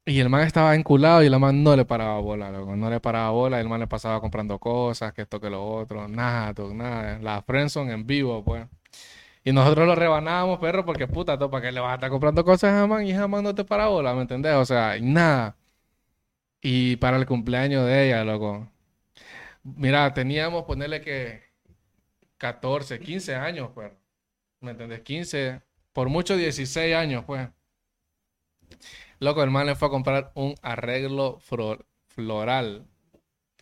Y 0.05 0.21
el 0.21 0.31
man 0.31 0.41
estaba 0.47 0.75
enculado 0.75 1.23
y 1.23 1.29
la 1.29 1.39
man 1.39 1.63
no 1.63 1.77
le 1.77 1.85
paraba 1.85 2.19
bola, 2.21 2.51
loco. 2.51 2.75
No 2.77 2.89
le 2.91 2.99
paraba 3.01 3.31
bola 3.31 3.61
el 3.61 3.69
man 3.69 3.81
le 3.81 3.87
pasaba 3.87 4.21
comprando 4.21 4.59
cosas, 4.59 5.13
que 5.13 5.23
esto, 5.23 5.39
que 5.41 5.51
lo 5.51 5.65
otro. 5.67 6.09
Nada, 6.09 6.55
tú, 6.55 6.75
nada. 6.75 7.19
La 7.21 7.43
friendzone 7.43 7.93
en 7.93 8.07
vivo, 8.07 8.43
pues. 8.43 8.67
Y 9.45 9.53
nosotros 9.53 9.87
lo 9.87 9.95
rebanábamos, 9.95 10.59
perro, 10.61 10.85
porque 10.85 11.07
puta, 11.07 11.39
¿para 11.39 11.63
qué 11.63 11.73
le 11.73 11.81
vas 11.81 11.93
a 11.93 11.95
estar 11.95 12.11
comprando 12.11 12.45
cosas 12.45 12.73
a 12.75 12.87
man 12.87 13.07
y 13.07 13.13
jamás 13.15 13.43
no 13.43 13.55
te 13.55 13.65
para 13.65 13.87
bola, 13.89 14.15
¿me 14.15 14.23
entendés? 14.23 14.55
O 14.55 14.65
sea, 14.65 14.97
y 14.97 15.03
nada. 15.03 15.57
Y 16.61 16.97
para 16.97 17.17
el 17.17 17.27
cumpleaños 17.27 17.87
de 17.87 18.07
ella, 18.09 18.25
loco. 18.25 18.69
Mira, 19.63 20.13
teníamos, 20.15 20.65
ponerle 20.65 21.01
que 21.01 21.43
14, 22.39 23.01
15 23.01 23.35
años, 23.37 23.71
pues. 23.75 23.93
¿Me 24.61 24.73
entendés? 24.73 25.01
15, 25.03 25.63
por 25.93 26.09
mucho 26.09 26.37
16 26.37 26.95
años, 26.95 27.25
pues. 27.25 27.49
Loco, 29.21 29.43
el 29.43 29.51
man 29.51 29.67
le 29.67 29.75
fue 29.77 29.89
a 29.89 29.91
comprar 29.91 30.33
un 30.35 30.55
arreglo 30.63 31.39
floral 31.41 32.87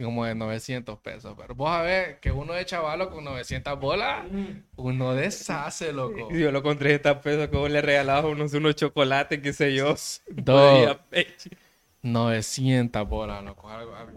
como 0.04 0.24
de 0.24 0.34
900 0.34 0.98
pesos. 0.98 1.34
Pero 1.36 1.54
vos 1.54 1.70
a 1.70 1.82
ver 1.82 2.20
que 2.20 2.30
uno 2.30 2.52
de 2.52 2.64
chavalo 2.64 3.10
con 3.10 3.24
900 3.24 3.78
bolas, 3.78 4.26
uno 4.76 5.14
deshace, 5.14 5.92
loco. 5.92 6.30
Yo 6.32 6.52
lo 6.52 6.62
con 6.62 6.78
30 6.78 7.20
pesos, 7.20 7.48
como 7.48 7.68
le 7.68 7.80
regalaba 7.80 8.28
unos, 8.28 8.52
unos 8.54 8.76
chocolates, 8.76 9.40
qué 9.40 9.52
sé 9.52 9.74
yo. 9.74 9.94
Dos. 10.28 10.70
Podía 10.70 10.98
pecho. 11.08 11.50
900 12.02 13.08
bolas, 13.08 13.42
loco. 13.42 13.68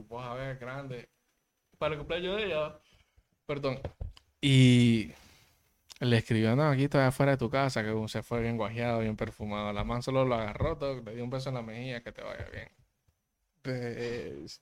Vos 0.07 0.25
a 0.25 0.33
ver, 0.33 0.57
grande. 0.57 1.09
Para 1.77 1.93
el 1.93 2.00
cumpleaños 2.00 2.38
de 2.38 2.45
ella. 2.45 2.79
Perdón. 3.45 3.79
Y 4.41 5.12
le 6.00 6.17
escribió, 6.17 6.55
no, 6.55 6.69
aquí 6.69 6.86
estoy 6.86 7.01
afuera 7.01 7.33
de 7.33 7.38
tu 7.38 7.50
casa, 7.50 7.83
que 7.83 8.07
se 8.07 8.24
fue 8.24 8.41
bien 8.41 8.57
guajeado, 8.57 9.00
bien 9.00 9.15
perfumado. 9.15 9.74
La 9.74 9.83
man 9.83 10.01
solo 10.01 10.25
lo 10.25 10.36
agarró, 10.36 10.77
toc, 10.77 11.05
le 11.05 11.15
dio 11.15 11.24
un 11.24 11.29
beso 11.29 11.50
en 11.50 11.55
la 11.55 11.62
mejilla, 11.62 12.01
que 12.01 12.12
te 12.12 12.21
vaya 12.21 12.45
bien. 12.51 12.69
Pues, 13.62 14.62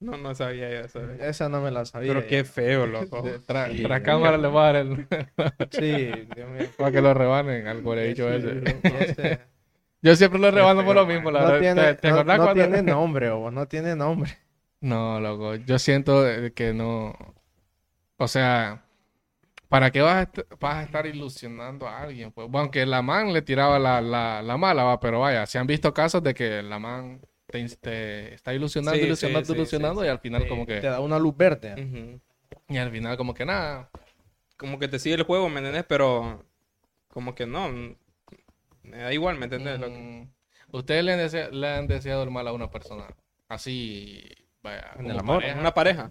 No, 0.00 0.16
no 0.16 0.32
sabía 0.34 0.70
yo 0.70 0.78
eso. 0.86 1.00
Esa 1.20 1.48
no 1.48 1.60
me 1.60 1.70
la 1.72 1.84
sabía. 1.84 2.12
Pero 2.14 2.26
qué 2.26 2.44
feo, 2.44 2.86
loco. 2.86 3.22
Tras 3.46 3.72
Sí. 3.72 3.82
cámara 4.04 4.38
le 4.38 4.46
voy 4.48 4.60
a 4.60 4.64
dar 4.64 4.76
el... 4.76 5.06
Sí, 5.70 6.10
Dios 6.36 6.50
mío. 6.50 6.68
para 6.76 6.92
que 6.92 7.00
lo 7.00 7.14
rebanen 7.14 7.66
al 7.66 7.82
goleillo 7.82 8.32
ese. 8.32 8.62
Ese- 8.84 9.40
Yo 10.02 10.14
siempre 10.14 10.38
lo 10.38 10.52
rebano 10.52 10.84
por 10.84 10.94
lo 10.94 11.04
mismo, 11.06 11.32
la 11.32 11.40
no 11.40 11.46
verdad. 11.46 11.60
tiene, 11.60 11.82
¿Te, 11.82 11.94
te 11.96 12.08
no- 12.10 12.14
acordás 12.14 12.38
no 12.38 12.44
cuando- 12.44 12.62
tiene 12.64 12.82
nombre, 12.82 13.30
o 13.30 13.50
no 13.50 13.66
tiene 13.66 13.96
nombre. 13.96 14.30
No, 14.80 15.18
loco, 15.18 15.56
yo 15.56 15.76
siento 15.80 16.22
que 16.54 16.72
no. 16.72 17.16
O 18.16 18.28
sea, 18.28 18.84
¿para 19.68 19.90
qué 19.90 20.00
vas 20.00 20.14
a, 20.14 20.22
est- 20.22 20.38
vas 20.60 20.76
a 20.76 20.82
estar 20.84 21.06
ilusionando 21.06 21.88
a 21.88 22.02
alguien? 22.02 22.30
Pues, 22.30 22.46
bueno, 22.48 22.62
aunque 22.66 22.86
la 22.86 23.02
man 23.02 23.32
le 23.32 23.42
tiraba 23.42 23.80
la, 23.80 24.00
la, 24.00 24.40
la 24.40 24.56
mala, 24.56 24.84
va, 24.84 25.00
pero 25.00 25.18
vaya, 25.18 25.44
se 25.46 25.58
han 25.58 25.66
visto 25.66 25.92
casos 25.92 26.22
de 26.22 26.32
que 26.34 26.62
la 26.62 26.78
man 26.78 27.20
te, 27.50 27.68
te 27.76 28.34
está 28.34 28.54
ilusionando, 28.54 28.94
Sí, 28.96 29.00
sí, 29.00 29.06
ilusionando, 29.06 29.46
sí, 29.46 29.52
sí, 29.52 29.56
ilusionando, 29.56 30.04
y 30.04 30.08
al 30.08 30.18
final, 30.20 30.42
Sí, 30.42 30.48
como 30.48 30.66
Te 30.66 30.80
que. 30.80 30.86
da 30.86 31.00
una 31.00 31.18
luz 31.18 31.36
verde. 31.36 32.20
Y 32.68 32.76
al 32.76 32.90
final, 32.90 33.16
como 33.16 33.34
que 33.34 33.44
nada. 33.44 33.90
Como 34.56 34.78
que 34.78 34.88
te 34.88 34.98
sigue 34.98 35.14
el 35.14 35.22
juego, 35.22 35.48
¿me 35.48 35.58
entiendes? 35.60 35.84
Pero 35.88 36.44
como 37.08 37.34
que 37.34 37.46
no. 37.46 37.70
Me 38.82 38.98
da 38.98 39.12
igual, 39.12 39.38
¿me? 39.38 39.46
Mm, 39.46 40.28
¿Ustedes 40.72 41.04
le 41.04 41.12
han, 41.12 41.18
desea- 41.20 41.50
le 41.50 41.68
han 41.68 41.86
deseado 41.86 42.22
el 42.22 42.30
mal 42.30 42.46
a 42.48 42.52
una 42.52 42.70
persona? 42.70 43.06
Así, 43.48 44.22
vaya, 44.62 44.92
En 44.98 45.10
el 45.10 45.18
amor, 45.18 45.40
pareja. 45.40 45.60
¿Una 45.60 45.74
pareja? 45.74 46.10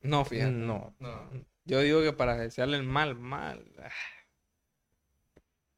No, 0.00 0.24
fíjate. 0.24 0.52
No. 0.52 0.94
No. 0.98 1.30
Yo 1.66 1.80
digo 1.80 2.02
que 2.02 2.12
para 2.12 2.36
desearle 2.36 2.76
el 2.76 2.84
mal, 2.84 3.16
mal. 3.16 3.64
ah. 3.82 3.90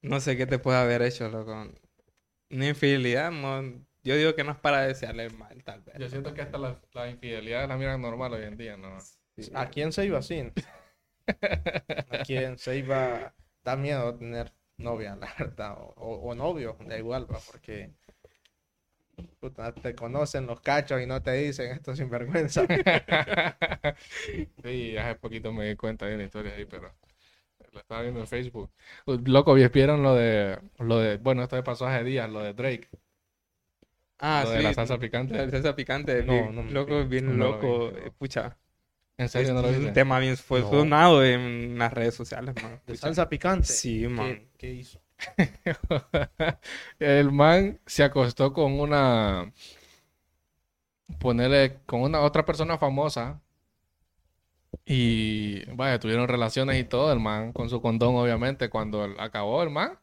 No 0.03 0.21
sé 0.21 0.37
qué 0.37 0.47
te 0.47 0.59
puede 0.59 0.79
haber 0.79 1.03
hecho, 1.03 1.29
loco. 1.29 1.69
Una 2.51 2.69
infidelidad, 2.69 3.31
no. 3.31 3.85
Yo 4.07 4.17
digo 4.17 4.35
que 4.35 4.45
no 4.45 4.53
es 4.53 4.59
para 4.59 4.83
desearle 4.83 5.25
el 5.27 5.35
mal, 5.37 5.63
tal 5.65 5.81
vez. 5.83 5.99
Yo 5.99 6.09
siento 6.09 6.33
que 6.33 6.43
hasta 6.43 6.59
la, 6.59 6.81
la 6.93 7.11
infidelidad 7.11 7.69
la 7.69 7.77
miran 7.77 8.01
normal 8.01 8.33
hoy 8.35 8.45
en 8.45 8.57
día, 8.57 8.77
¿no? 8.77 8.97
¿A 9.55 9.67
quién 9.69 9.93
se 9.93 10.07
iba 10.07 10.19
así? 10.19 10.43
¿A 12.11 12.19
quién 12.25 12.59
se 12.59 12.79
iba? 12.79 13.35
Da 13.65 13.77
miedo 13.77 14.15
tener 14.15 14.53
novia, 14.79 15.17
la 15.17 15.29
verdad. 15.39 15.77
O, 15.79 15.93
o- 15.97 16.31
o 16.31 16.35
novio, 16.35 16.77
da 16.87 16.97
igual, 16.99 17.27
va, 17.31 17.39
porque 17.41 17.91
puta, 19.41 19.73
te 19.73 19.95
conocen 19.95 20.47
los 20.47 20.61
cachos 20.61 21.01
y 21.01 21.07
no 21.07 21.23
te 21.23 21.33
dicen 21.33 21.71
esto 21.73 21.95
sin 21.95 22.11
vergüenza. 22.11 22.67
Sí, 24.63 24.97
hace 24.97 25.15
poquito 25.17 25.53
me 25.53 25.67
di 25.69 25.77
cuenta 25.77 26.07
de 26.07 26.15
una 26.17 26.25
historia 26.25 26.55
ahí, 26.55 26.65
pero 26.67 26.93
la 27.73 27.81
estaba 27.81 28.03
viendo 28.03 28.21
en 28.21 28.27
Facebook. 28.27 28.71
Loco, 29.07 29.55
¿vieron 29.55 30.03
lo 30.03 30.15
de, 30.15 30.59
lo 30.79 30.99
de, 30.99 31.19
bueno, 31.19 31.43
esto 31.43 31.57
me 31.57 31.63
pasó 31.63 31.87
hace 31.87 32.05
días, 32.05 32.31
lo 32.31 32.41
de 32.43 32.55
Drake, 32.55 32.89
Ah, 34.19 34.45
lo 34.45 34.51
sí. 34.51 34.57
de 34.57 34.63
la 34.63 34.75
salsa 34.75 34.99
picante? 34.99 35.35
La 35.35 35.51
salsa 35.51 35.75
picante. 35.77 36.23
No, 36.23 36.33
bien 36.33 36.55
no 36.55 36.63
me 36.63 36.73
loco, 36.73 37.05
bien 37.07 37.27
No 37.27 37.33
lo 37.37 37.47
loco. 37.53 37.91
vi, 37.91 37.95
no. 37.95 37.99
eh, 37.99 38.11
Pucha. 38.19 38.57
¿En 39.19 39.29
serio 39.29 39.55
no 39.55 39.63
lo 39.63 39.71
es 39.71 39.77
un 39.79 39.81
viste? 39.81 39.93
tema 39.93 40.19
bien 40.19 40.37
fue 40.37 40.61
No. 40.61 40.71
sonado 40.71 41.25
en 41.25 41.79
las 41.79 41.93
redes 41.93 42.15
sociales, 42.15 42.55
man. 42.63 42.81
De 42.87 42.97
salsa 42.97 43.29
picante. 43.29 43.67
Sí, 43.67 44.01
¿Qué, 44.01 44.09
man. 44.09 44.49
qué 44.59 44.73
hizo? 44.75 45.01
El 46.99 47.33
man 47.33 47.81
se 47.87 48.05
acostó 48.05 48.53
con 48.53 48.79
una, 48.81 49.53
ponerle, 51.19 51.81
con 51.87 52.01
una 52.03 52.21
otra 52.21 52.45
persona 52.45 52.79
famosa 52.79 53.41
y, 54.85 55.65
vaya, 55.75 55.99
tuvieron 55.99 56.29
relaciones 56.29 56.79
y 56.79 56.85
todo, 56.85 57.13
el 57.13 57.21
man 57.21 57.53
con 57.53 57.69
su 57.71 57.81
condón, 57.81 58.15
obviamente, 58.17 58.69
cuando 58.71 59.03
acabó 59.19 59.63
el 59.63 59.71
man, 59.71 59.99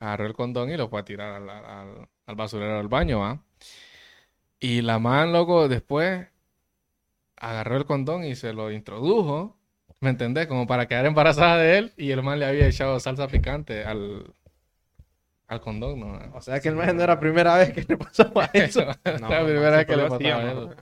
agarró 0.00 0.26
el 0.26 0.34
condón 0.34 0.70
y 0.70 0.76
lo 0.76 0.88
fue 0.88 1.00
a 1.00 1.04
tirar 1.04 1.34
al, 1.42 1.50
al- 1.50 2.08
al 2.26 2.34
basurero 2.36 2.76
del 2.78 2.88
baño, 2.88 3.20
¿va? 3.20 3.42
Y 4.62 4.80
la 4.82 4.98
man, 5.00 5.32
loco, 5.32 5.68
después 5.68 6.28
agarró 7.36 7.76
el 7.76 7.84
condón 7.84 8.24
y 8.24 8.36
se 8.36 8.52
lo 8.52 8.70
introdujo, 8.70 9.58
¿me 10.00 10.10
entendés? 10.10 10.46
Como 10.46 10.66
para 10.68 10.86
quedar 10.86 11.04
embarazada 11.06 11.56
de 11.58 11.78
él 11.78 11.92
y 11.96 12.12
el 12.12 12.22
man 12.22 12.38
le 12.38 12.46
había 12.46 12.68
echado 12.68 13.00
salsa 13.00 13.26
picante 13.26 13.84
al, 13.84 14.32
al 15.48 15.60
condón, 15.60 15.98
¿no? 16.00 16.36
O 16.36 16.40
sea 16.40 16.60
que 16.60 16.68
el 16.68 16.76
man 16.76 16.96
no 16.96 17.02
era 17.02 17.14
la 17.14 17.20
primera 17.20 17.56
vez 17.56 17.72
que 17.72 17.82
le 17.82 17.96
pasaba 17.96 18.44
eso. 18.52 18.84
No, 19.20 19.28
la 19.28 19.44
primera 19.44 19.70
vez 19.78 19.86
que 19.86 19.96
le 19.96 20.08
lo 20.08 20.14
hacía, 20.14 20.36
pasaba 20.36 20.54
man. 20.54 20.70
eso. 20.74 20.76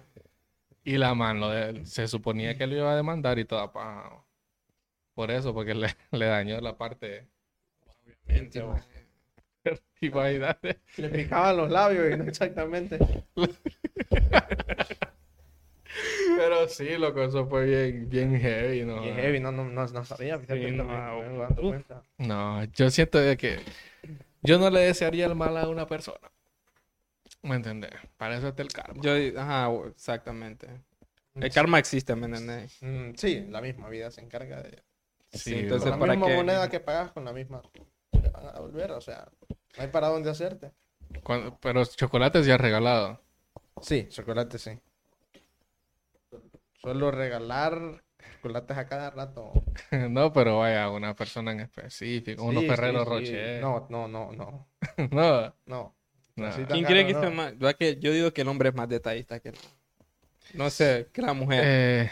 Y 0.84 0.98
la 0.98 1.14
man, 1.14 1.40
lo 1.40 1.48
de- 1.50 1.86
se 1.86 2.06
suponía 2.06 2.56
que 2.58 2.66
lo 2.66 2.76
iba 2.76 2.92
a 2.92 2.96
demandar 2.96 3.38
y 3.38 3.44
toda 3.46 3.72
paja. 3.72 4.24
Por 5.14 5.30
eso, 5.30 5.54
porque 5.54 5.74
le, 5.74 5.88
le 6.10 6.26
dañó 6.26 6.60
la 6.60 6.76
parte 6.76 7.28
íntima. 8.28 8.80
Imagínate. 10.00 10.80
Le 10.96 11.08
picaban 11.08 11.56
los 11.56 11.70
labios 11.70 12.12
y 12.12 12.16
no 12.16 12.24
exactamente. 12.24 12.98
Pero 16.36 16.68
sí, 16.68 16.96
loco, 16.96 17.22
eso 17.22 17.46
fue 17.46 17.66
bien, 17.66 18.08
bien 18.08 18.38
heavy, 18.40 18.84
¿no? 18.84 19.04
Es 19.04 19.16
heavy, 19.16 19.40
no, 19.40 19.50
no, 19.52 19.64
no, 19.64 19.86
no 19.86 20.04
sabía, 20.04 20.38
Sí, 20.38 20.70
no, 20.70 20.84
me. 20.84 21.84
No, 22.18 22.64
yo 22.64 22.90
siento 22.90 23.18
de 23.18 23.36
que 23.36 23.58
yo 24.42 24.58
no 24.58 24.70
le 24.70 24.80
desearía 24.80 25.26
el 25.26 25.34
mal 25.34 25.56
a 25.56 25.68
una 25.68 25.86
persona. 25.86 26.30
¿Me 27.42 27.56
entiendes? 27.56 27.90
Para 28.16 28.36
eso 28.36 28.48
está 28.48 28.62
el 28.62 28.68
karma. 28.68 29.02
Yo, 29.02 29.12
ajá, 29.38 29.70
exactamente. 29.88 30.68
El 31.34 31.50
karma 31.50 31.78
existe, 31.78 32.14
¿me 32.14 32.26
entendés? 32.26 32.78
Mm, 32.82 33.12
sí, 33.16 33.46
la 33.48 33.60
misma 33.60 33.88
vida 33.88 34.10
se 34.10 34.20
encarga 34.20 34.62
de... 34.62 34.82
Sí, 35.32 35.54
entonces, 35.60 35.90
Con 35.90 36.00
la 36.00 36.06
¿para 36.06 36.12
misma 36.14 36.26
qué? 36.26 36.36
moneda 36.36 36.68
que 36.68 36.80
pagas, 36.80 37.12
con 37.12 37.24
la 37.24 37.32
misma 37.32 37.62
te 38.30 38.36
van 38.36 38.46
a 38.48 38.52
devolver, 38.52 38.90
o 38.92 39.00
sea, 39.00 39.28
no 39.76 39.82
hay 39.82 39.88
para 39.88 40.08
dónde 40.08 40.30
hacerte. 40.30 40.72
Cuando- 41.22 41.58
pero 41.60 41.84
chocolate 41.84 42.42
sí 42.44 42.50
has 42.50 42.60
regalado. 42.60 43.20
Sí, 43.82 44.06
chocolate 44.08 44.58
sí. 44.58 44.78
Suelo 46.80 47.10
regalar 47.10 48.02
chocolates 48.34 48.76
a 48.76 48.86
cada 48.86 49.10
rato. 49.10 49.52
no, 50.10 50.32
pero 50.32 50.58
vaya, 50.58 50.90
una 50.90 51.14
persona 51.14 51.52
en 51.52 51.60
específico, 51.60 52.42
unos 52.44 52.62
Sí, 52.62 52.68
Ferrero 52.68 53.00
sí, 53.00 53.04
sí. 53.04 53.10
Rocher. 53.10 53.60
No, 53.62 53.86
no, 53.90 54.08
no, 54.08 54.32
no, 54.32 54.68
no. 55.10 55.54
no. 55.66 55.94
¿Quién 56.68 56.84
cree 56.84 57.06
que 57.06 57.12
no. 57.12 57.20
sea 57.20 57.30
más? 57.30 57.54
Yo, 57.58 57.76
que- 57.76 57.98
yo 58.00 58.12
digo 58.12 58.32
que 58.32 58.42
el 58.42 58.48
hombre 58.48 58.70
es 58.70 58.74
más 58.74 58.88
detallista 58.88 59.40
que 59.40 59.52
la... 59.52 59.58
No 60.54 60.70
sé, 60.70 61.08
que 61.12 61.22
la 61.22 61.32
mujer. 61.34 61.62
Eh, 61.64 62.10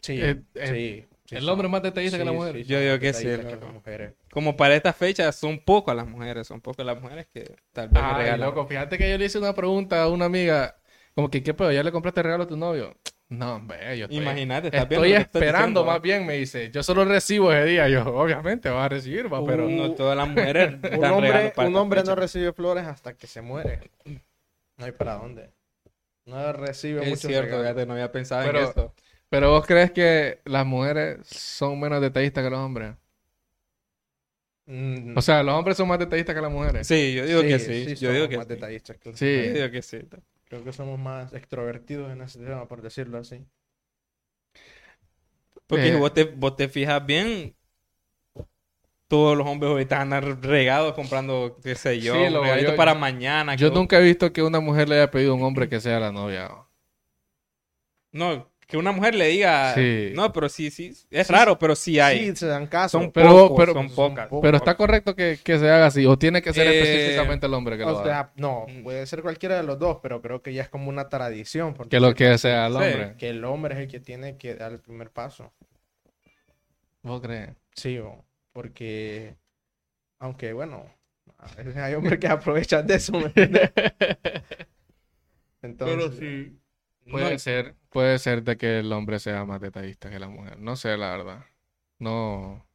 Sí, 0.00 0.18
Eh, 0.22 0.42
eh, 0.54 1.06
sí, 1.26 1.36
el 1.36 1.48
hombre 1.48 1.66
es 1.66 1.72
más 1.72 1.82
detallista 1.82 2.16
que 2.16 2.24
la 2.24 2.32
mujer. 2.32 2.54
sí, 2.56 2.64
Yo 2.64 2.80
digo 2.80 2.98
que 3.00 3.12
sí, 3.12 3.26
loco. 3.26 3.56
las 3.66 3.72
mujeres. 3.74 4.14
Como 4.38 4.56
para 4.56 4.76
estas 4.76 4.94
fechas 4.94 5.34
son 5.34 5.58
pocas 5.58 5.96
las 5.96 6.06
mujeres, 6.06 6.46
son 6.46 6.60
pocas 6.60 6.86
las 6.86 7.00
mujeres 7.02 7.26
que 7.26 7.56
tal 7.72 7.88
vez 7.88 8.00
me 8.00 8.08
Ay, 8.08 8.16
regalan. 8.22 8.40
loco, 8.48 8.64
fíjate 8.68 8.96
que 8.96 9.10
yo 9.10 9.18
le 9.18 9.24
hice 9.24 9.36
una 9.38 9.52
pregunta 9.52 10.00
a 10.00 10.08
una 10.08 10.26
amiga, 10.26 10.76
como 11.12 11.28
que, 11.28 11.42
¿qué 11.42 11.54
pedo? 11.54 11.72
¿Ya 11.72 11.82
le 11.82 11.90
compraste 11.90 12.22
regalo 12.22 12.44
a 12.44 12.46
tu 12.46 12.56
novio? 12.56 12.96
No, 13.30 13.56
hombre, 13.56 13.98
yo 13.98 14.04
estoy, 14.04 14.18
Imagínate, 14.18 14.68
estás 14.68 14.82
estoy 14.88 15.12
esperando 15.14 15.84
más 15.84 16.00
bien, 16.00 16.24
me 16.24 16.34
dice. 16.34 16.70
Yo 16.70 16.84
solo 16.84 17.04
recibo 17.04 17.52
ese 17.52 17.64
día. 17.64 17.88
Yo, 17.88 18.04
obviamente, 18.14 18.70
vas 18.70 18.86
a 18.86 18.88
recibir, 18.90 19.26
va, 19.32 19.44
pero... 19.44 19.66
Uh, 19.66 19.70
No 19.70 19.90
todas 19.94 20.16
las 20.16 20.28
mujeres 20.28 20.74
Un 20.74 20.80
dan 21.00 21.12
hombre, 21.14 21.52
un 21.56 21.74
hombre 21.76 22.04
no 22.04 22.14
recibe 22.14 22.52
flores 22.52 22.86
hasta 22.86 23.14
que 23.14 23.26
se 23.26 23.42
muere. 23.42 23.90
No 24.76 24.84
hay 24.86 24.92
para 24.92 25.14
dónde. 25.14 25.50
No 26.26 26.52
recibe 26.52 27.02
Es 27.02 27.08
muchos 27.08 27.22
cierto, 27.22 27.58
fíjate, 27.58 27.86
no 27.86 27.94
había 27.94 28.12
pensado 28.12 28.46
Pero- 28.46 28.60
en 28.60 28.64
eso. 28.68 28.94
Pero 29.30 29.50
vos 29.50 29.66
crees 29.66 29.90
que 29.90 30.40
las 30.44 30.64
mujeres 30.64 31.26
son 31.26 31.80
menos 31.80 32.00
detallistas 32.00 32.44
que 32.44 32.50
los 32.50 32.60
hombres? 32.60 32.94
Mm, 34.70 35.16
O 35.16 35.22
sea, 35.22 35.42
los 35.42 35.54
hombres 35.54 35.78
son 35.78 35.88
más 35.88 35.98
detallistas 35.98 36.34
que 36.34 36.42
las 36.42 36.52
mujeres. 36.52 36.86
Sí, 36.86 37.14
yo 37.14 37.24
digo 37.24 37.40
que 37.40 37.58
sí. 37.58 37.86
yo 37.94 37.96
somos 37.96 38.14
digo 38.14 38.28
que 38.28 38.36
más 38.36 38.46
sí. 38.46 38.52
detallistas 38.54 38.96
que 38.98 39.08
los 39.08 39.18
Sí. 39.18 39.42
Yo 39.46 39.52
digo 39.54 39.70
que 39.70 39.80
sí. 39.82 39.98
Creo 40.48 40.62
que 40.62 40.72
somos 40.74 40.98
más 40.98 41.32
extrovertidos 41.32 42.12
en 42.12 42.20
ese 42.22 42.38
tema, 42.38 42.66
por 42.68 42.82
decirlo 42.82 43.16
así. 43.18 43.44
Porque 45.66 45.88
Eh. 45.88 45.92
si 45.92 45.98
vos 45.98 46.12
te, 46.12 46.24
vos 46.24 46.56
te 46.56 46.68
fijas 46.68 47.04
bien, 47.04 47.54
todos 49.08 49.36
los 49.38 49.46
hombres 49.46 49.70
ahorita 49.70 50.00
andan 50.02 50.42
regados 50.42 50.92
comprando, 50.94 51.58
qué 51.62 51.74
sé 51.74 51.98
yo, 52.00 52.14
Sí, 52.14 52.20
un 52.20 52.32
lo- 52.34 52.42
regalito 52.42 52.70
yo- 52.72 52.76
para 52.76 52.94
mañana. 52.94 53.54
Yo 53.54 53.70
que- 53.70 53.74
nunca 53.74 53.98
he 53.98 54.02
visto 54.02 54.32
que 54.32 54.42
una 54.42 54.60
mujer 54.60 54.88
le 54.88 54.96
haya 54.96 55.10
pedido 55.10 55.32
a 55.32 55.34
un 55.36 55.42
hombre 55.42 55.68
que 55.68 55.80
sea 55.80 55.98
la 55.98 56.12
novia. 56.12 56.50
No, 58.12 58.50
que 58.68 58.76
una 58.76 58.92
mujer 58.92 59.14
le 59.14 59.28
diga... 59.28 59.74
Sí. 59.74 60.12
No, 60.14 60.30
pero 60.32 60.48
sí, 60.50 60.70
sí. 60.70 60.92
Es 61.10 61.26
Sí, 61.26 61.32
raro, 61.32 61.58
pero 61.58 61.74
sí 61.74 61.98
hay. 61.98 62.28
Sí, 62.30 62.36
se 62.36 62.46
dan 62.46 62.66
caso. 62.66 63.00
Son 63.00 63.10
Pero- 63.10 63.30
pocos, 63.30 63.56
pero- 63.58 63.72
son 63.72 63.88
son 63.88 64.10
pocas. 64.10 64.28
pocos. 64.28 64.42
Pero 64.42 64.56
está 64.58 64.76
correcto 64.76 65.16
que, 65.16 65.38
que 65.42 65.58
se 65.58 65.70
haga 65.70 65.86
así, 65.86 66.04
o 66.04 66.18
tiene 66.18 66.42
que 66.42 66.52
ser 66.52 66.66
Eh, 66.66 66.78
específicamente 66.80 67.46
el 67.46 67.54
hombre 67.54 67.78
que 67.78 67.84
lo 67.84 67.98
haga. 67.98 68.30
no, 68.36 68.66
Mm. 68.68 68.82
puede 68.82 69.06
ser 69.06 69.22
cualquiera 69.22 69.56
de 69.56 69.62
los 69.62 69.78
dos, 69.78 69.98
pero 70.02 70.20
creo 70.20 70.42
que 70.42 70.52
ya 70.52 70.62
es 70.62 70.68
como 70.68 70.90
una 70.90 71.08
tradición. 71.08 71.74
Que 71.88 71.98
lo 71.98 72.14
que 72.14 72.36
sea 72.36 72.66
el 72.66 72.74
Sí. 72.74 72.78
hombre. 72.78 73.14
Que 73.16 73.30
el 73.30 73.42
hombre 73.44 73.74
es 73.74 73.80
el 73.80 73.88
que 73.88 74.00
tiene 74.00 74.36
que 74.36 74.54
dar 74.54 74.70
el 74.72 74.80
primer 74.80 75.10
paso. 75.10 75.50
¿Vos 77.02 77.22
crees? 77.22 77.50
Sí, 77.74 77.96
o- 77.98 78.22
porque, 78.52 79.34
aunque 80.18 80.52
bueno, 80.52 80.84
hay 81.76 81.94
hombres 81.94 82.18
que 82.18 82.26
aprovechan 82.28 82.86
de 82.86 82.96
eso, 82.96 83.12
¿me 83.12 83.24
entiendes? 83.26 83.70
Entonces, 85.62 86.48
Puede 87.10 87.32
No, 87.32 87.38
ser, 87.38 87.74
puede 87.90 88.18
ser 88.18 88.42
de 88.42 88.56
que 88.56 88.80
el 88.80 88.92
hombre 88.92 89.18
sea 89.18 89.44
más 89.44 89.60
detallista 89.60 90.10
que 90.10 90.18
la 90.18 90.28
mujer. 90.28 90.58
No 90.58 90.76
sé, 90.76 90.96
la 90.96 91.10
verdad. 91.10 91.44
No. 91.98 92.66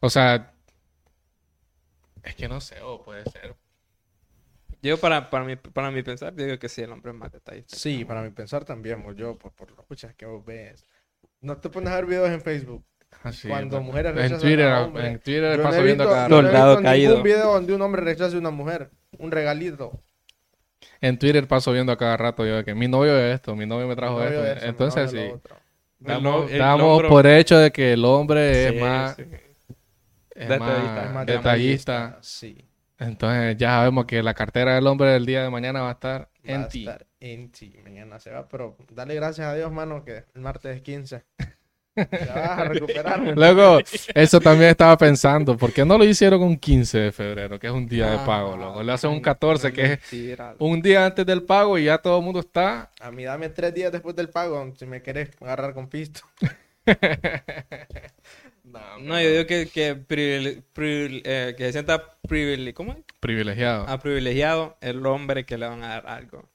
O 0.00 0.10
sea, 0.10 0.54
es 2.22 2.34
que 2.34 2.48
no 2.48 2.60
sé, 2.60 2.80
o 2.82 3.02
puede 3.02 3.24
ser. 3.30 3.56
Yo 4.82 4.98
para, 5.00 5.30
para, 5.30 5.44
mi, 5.44 5.56
para 5.56 5.90
mi 5.90 6.02
pensar, 6.02 6.34
digo 6.34 6.58
que 6.58 6.68
sí, 6.68 6.82
el 6.82 6.92
hombre 6.92 7.12
es 7.12 7.16
más 7.18 7.32
detallista. 7.32 7.76
sí, 7.76 8.04
para 8.04 8.22
mi 8.22 8.30
pensar 8.30 8.64
también, 8.64 9.02
pues, 9.02 9.16
yo, 9.16 9.36
por, 9.38 9.52
por 9.52 9.70
las 9.72 9.84
puchas 9.86 10.14
que 10.14 10.26
vos 10.26 10.44
ves. 10.44 10.84
No 11.40 11.58
te 11.58 11.70
pones 11.70 11.90
a 11.92 11.96
ver 11.96 12.06
videos 12.06 12.30
en 12.30 12.40
Facebook. 12.42 12.84
Así, 13.22 13.48
Cuando 13.48 13.76
bueno. 13.76 13.86
mujeres 13.86 14.14
en 14.16 14.16
rechazan 14.16 14.40
Twitter, 14.40 14.68
a 14.68 14.82
hombres. 14.82 15.06
en 15.06 15.20
Twitter 15.20 15.58
Yo 15.58 15.62
paso 15.62 15.70
no 15.70 15.82
he 15.82 15.82
viendo 15.82 16.04
cada 16.08 16.28
no 16.28 16.40
he 16.40 16.52
visto 16.52 16.82
caído. 16.82 17.22
video 17.22 17.52
donde 17.54 17.74
un 17.74 17.82
hombre 17.82 18.02
rechace 18.02 18.36
a 18.36 18.38
una 18.38 18.50
mujer. 18.50 18.90
Un 19.18 19.30
regalito. 19.30 20.02
En 21.04 21.18
Twitter 21.18 21.46
paso 21.46 21.72
viendo 21.72 21.92
a 21.92 21.96
cada 21.98 22.16
rato 22.16 22.46
yo 22.46 22.56
de 22.56 22.64
que 22.64 22.74
mi 22.74 22.88
novio 22.88 23.16
es 23.18 23.34
esto, 23.34 23.54
mi 23.56 23.66
novio 23.66 23.86
me 23.86 23.96
trajo 23.96 24.18
No 24.18 24.24
veo 24.30 24.44
esto. 24.44 24.58
eso, 24.58 24.66
Entonces 24.66 25.10
sí, 25.10 25.18
damos, 25.98 27.02
por 27.04 27.26
hecho 27.26 27.58
de 27.58 27.70
que 27.72 27.92
el 27.94 28.04
hombre 28.04 28.68
Sí, 28.70 28.74
es 28.76 28.80
más, 28.80 29.16
sí. 29.16 29.22
es 30.34 30.48
Detallista, 30.48 31.08
más 31.12 31.26
detallista. 31.26 32.18
Sí. 32.22 32.56
Entonces 32.98 33.56
ya 33.56 33.70
sabemos 33.70 34.04
que 34.06 34.22
la 34.22 34.34
cartera 34.34 34.74
del 34.74 34.86
hombre 34.86 35.08
del 35.10 35.26
día 35.26 35.42
de 35.42 35.50
mañana 35.50 35.82
va 35.82 35.90
a 35.90 35.92
estar 35.92 36.30
Va 36.48 36.54
en 36.54 36.60
a 36.62 36.68
ti. 36.68 36.80
estar 36.80 37.06
en 37.20 37.50
ti. 37.50 37.76
Mañana 37.82 38.18
se 38.18 38.30
va, 38.30 38.48
pero 38.48 38.76
dale 38.90 39.14
gracias 39.14 39.46
a 39.46 39.54
Dios, 39.54 39.72
mano, 39.72 40.04
que 40.04 40.24
el 40.34 40.40
martes 40.40 40.76
es 40.76 40.82
15. 40.82 41.24
Ya 41.96 42.34
vas 42.34 42.58
a 42.58 42.64
recuperarme. 42.64 43.32
Luego, 43.36 43.78
eso 44.14 44.40
también 44.40 44.70
estaba 44.70 44.96
pensando, 44.98 45.56
¿por 45.56 45.72
qué 45.72 45.84
no 45.84 45.96
lo 45.96 46.04
hicieron 46.04 46.42
un 46.42 46.56
15 46.56 46.98
de 46.98 47.12
febrero, 47.12 47.58
que 47.58 47.68
es 47.68 47.72
un 47.72 47.86
día 47.86 48.10
de 48.10 48.18
pago, 48.26 48.56
loco? 48.56 48.82
Le 48.82 48.92
hacen 48.92 49.10
un 49.10 49.20
14, 49.20 49.72
que 49.72 49.92
es 49.92 50.00
un 50.58 50.82
día 50.82 51.06
antes 51.06 51.24
del 51.24 51.42
pago 51.42 51.78
y 51.78 51.84
ya 51.84 51.98
todo 51.98 52.18
el 52.18 52.24
mundo 52.24 52.40
está. 52.40 52.90
A 53.00 53.10
mí 53.10 53.24
dame 53.24 53.48
tres 53.48 53.72
días 53.74 53.92
después 53.92 54.16
del 54.16 54.28
pago 54.28 54.72
si 54.76 54.86
me 54.86 55.02
querés 55.02 55.30
agarrar 55.40 55.72
con 55.74 55.88
pisto. 55.88 56.20
No, 59.00 59.20
yo 59.20 59.30
digo 59.30 59.46
que, 59.46 59.68
que, 59.68 59.94
privile- 59.94 60.62
privile- 60.74 61.22
eh, 61.24 61.54
que 61.56 61.64
se 61.66 61.72
sienta 61.72 62.02
privile- 62.26 62.72
¿cómo 62.72 62.92
es? 62.92 62.98
Privilegiado. 63.20 63.84
Ah, 63.88 63.98
privilegiado 63.98 64.76
el 64.80 65.04
hombre 65.06 65.44
que 65.44 65.58
le 65.58 65.68
van 65.68 65.82
a 65.84 65.88
dar 65.88 66.06
algo. 66.06 66.48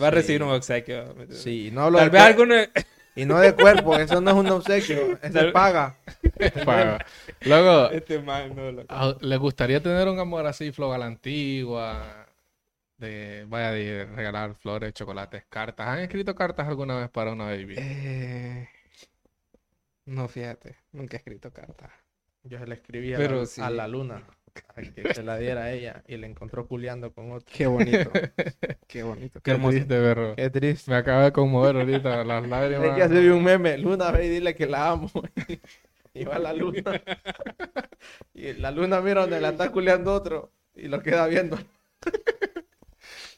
Va 0.00 0.08
a 0.08 0.10
Sí. 0.10 0.14
recibir 0.16 0.42
un 0.42 0.50
obsequio. 0.50 1.14
Sí, 1.30 1.70
no 1.72 1.82
hablo 1.82 1.98
Tal 1.98 2.10
vez 2.10 2.36
no 2.46 2.54
es- 2.54 2.70
Y 3.18 3.24
no 3.26 3.38
de 3.40 3.54
cuerpo, 3.54 3.96
eso 3.96 4.20
no 4.20 4.30
es 4.30 4.36
un 4.36 4.48
obsequio, 4.48 5.18
eso 5.22 5.40
es 5.40 5.52
paga. 5.52 5.96
Paga. 6.64 7.04
Luego, 7.40 7.90
Este 7.90 8.20
man, 8.20 8.54
no, 8.54 8.70
loco. 8.72 8.86
¿a- 8.88 9.16
¿les 9.20 9.38
gustaría 9.38 9.82
tener 9.82 10.08
un 10.08 10.18
amor 10.18 10.46
así, 10.46 10.70
flow 10.72 10.92
a 10.92 10.98
la 10.98 11.06
antigua? 11.06 12.26
De, 12.96 13.44
vaya, 13.48 13.70
de 13.72 14.04
regalar 14.06 14.54
flores, 14.56 14.92
chocolates, 14.92 15.44
cartas. 15.48 15.86
¿Han 15.88 16.00
escrito 16.00 16.34
cartas 16.34 16.66
alguna 16.68 16.96
vez 16.98 17.08
para 17.10 17.32
una 17.32 17.44
baby? 17.46 17.74
Eh, 17.76 18.68
no, 20.06 20.26
fíjate. 20.28 20.76
Nunca 20.92 21.16
he 21.16 21.18
escrito 21.18 21.52
carta. 21.52 21.90
Yo 22.42 22.58
se 22.58 22.66
le 22.66 22.74
escribí 22.76 23.14
a, 23.14 23.16
Pero 23.16 23.40
la, 23.40 23.46
sí. 23.46 23.60
a 23.60 23.70
la 23.70 23.86
luna 23.88 24.22
a 24.76 24.80
que 24.82 25.14
se 25.14 25.22
la 25.22 25.36
diera 25.38 25.64
a 25.64 25.72
ella 25.72 26.02
y 26.06 26.16
le 26.16 26.26
encontró 26.26 26.66
culeando 26.66 27.12
con 27.12 27.32
otro. 27.32 27.46
Qué 27.52 27.66
bonito. 27.66 28.10
Qué 28.86 29.02
bonito. 29.02 29.40
Qué 29.40 29.42
Qué 29.42 29.50
hermoso. 29.52 29.70
triste, 29.72 29.94
perro. 30.00 30.36
Qué 30.36 30.50
triste. 30.50 30.90
Me 30.90 30.96
acaba 30.96 31.24
de 31.24 31.32
conmover 31.32 31.76
ahorita 31.76 32.24
las 32.24 32.42
Hay 32.44 32.50
lágrimas. 32.50 32.96
que 32.96 33.02
hacer 33.02 33.30
un 33.32 33.44
meme. 33.44 33.78
Luna, 33.78 34.10
ve 34.10 34.26
y 34.26 34.28
dile 34.28 34.54
que 34.54 34.66
la 34.66 34.90
amo. 34.90 35.10
y 36.14 36.24
va 36.24 36.38
la 36.38 36.52
luna. 36.52 37.02
y 38.34 38.52
la 38.54 38.70
luna 38.70 39.00
mira 39.00 39.22
donde 39.22 39.40
la 39.40 39.50
está 39.50 39.70
culeando 39.70 40.12
otro 40.14 40.52
y 40.74 40.88
lo 40.88 41.02
queda 41.02 41.26
viendo. 41.26 41.58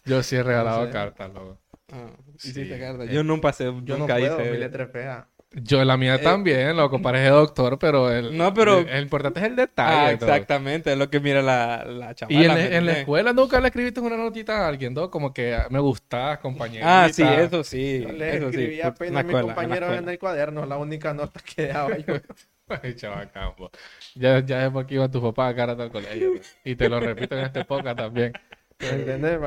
Yo 0.05 0.23
sí 0.23 0.37
he 0.37 0.43
regalado 0.43 0.81
No 0.81 0.87
sé. 0.87 0.93
cartas, 0.93 1.33
loco. 1.33 1.59
Ah, 1.93 2.11
Sí. 2.39 2.51
hiciste 2.51 2.79
carta. 2.79 3.05
Yo 3.07 3.23
no 3.25 3.41
pasé, 3.41 3.65
Yo 3.65 3.73
no 3.73 3.99
nunca 3.99 4.17
puedo, 4.17 4.41
hice. 4.41 4.51
mi 4.53 4.59
letra 4.59 4.85
es 4.85 4.91
fea. 4.93 5.29
Yo 5.53 5.85
la 5.85 5.97
mía 5.97 6.15
Eh, 6.15 6.19
también, 6.21 6.77
loco, 6.77 7.03
parece 7.03 7.29
doctor, 7.31 7.77
pero 7.77 8.09
el, 8.09 8.37
No, 8.39 8.55
pero- 8.55 8.79
el, 8.79 8.89
el 8.89 9.03
importante 9.03 9.41
es 9.41 9.47
el 9.47 9.53
Ah, 9.55 9.57
detalle. 9.57 10.17
todo. 10.19 10.29
exactamente. 10.29 10.93
Es 10.93 10.99
lo 10.99 11.11
que 11.11 11.19
mira 11.19 11.43
la, 11.43 11.85
la 11.85 12.15
chavala. 12.15 12.39
Y 12.39 12.43
en, 12.45 12.49
la- 12.49 12.55
¿me 12.55 12.77
en 12.77 12.89
escuela 12.91 13.33
nunca 13.33 13.61
le 13.61 13.67
escribiste 13.67 13.99
una 13.99 14.17
notita 14.17 14.65
a 14.65 14.69
alguien, 14.69 14.95
¿no? 14.95 15.11
Como 15.11 15.35
que 15.35 15.55
ah, 15.57 15.67
me 15.69 15.81
gustás, 15.81 16.39
compañero. 16.39 16.87
Ah, 16.89 17.09
sí, 17.13 17.25
eso 17.25 17.65
sí. 17.65 18.03
Yo 18.07 18.13
le 18.13 18.37
eso 18.37 18.51
sí. 18.53 18.59
escribí 18.61 18.81
apenas 18.81 19.09
en 19.09 19.15
la 19.15 19.21
a 19.21 19.25
mis 19.25 19.35
en 19.35 19.43
compañeros 19.43 19.89
en, 19.89 19.95
escuela. 19.95 20.13
el 20.13 20.19
cuaderno, 20.21 20.67
la 20.67 20.77
única 20.77 21.15
nota 21.15 21.41
que 21.43 21.67
daba 21.67 21.97
yo. 21.99 22.15
Ay, 22.85 22.95
chabacán, 22.95 23.57
po. 23.57 23.73
Ya, 24.15 24.39
ya 24.47 24.67
es 24.67 24.71
porque 24.71 24.95
iba 24.95 25.11
tu 25.11 25.21
papá 25.21 25.49
a 25.49 25.57
cara 25.57 25.73
al 25.73 25.91
colegio. 25.91 26.35
¿no? 26.35 26.41
Y 26.65 26.77
te 26.77 26.89
lo 26.89 27.01
repito 27.01 27.37
en 27.37 27.47
este 27.47 27.65
podcast 27.65 27.99
también. 27.99 28.33
¿Me 28.79 28.89
entendés? 28.89 29.41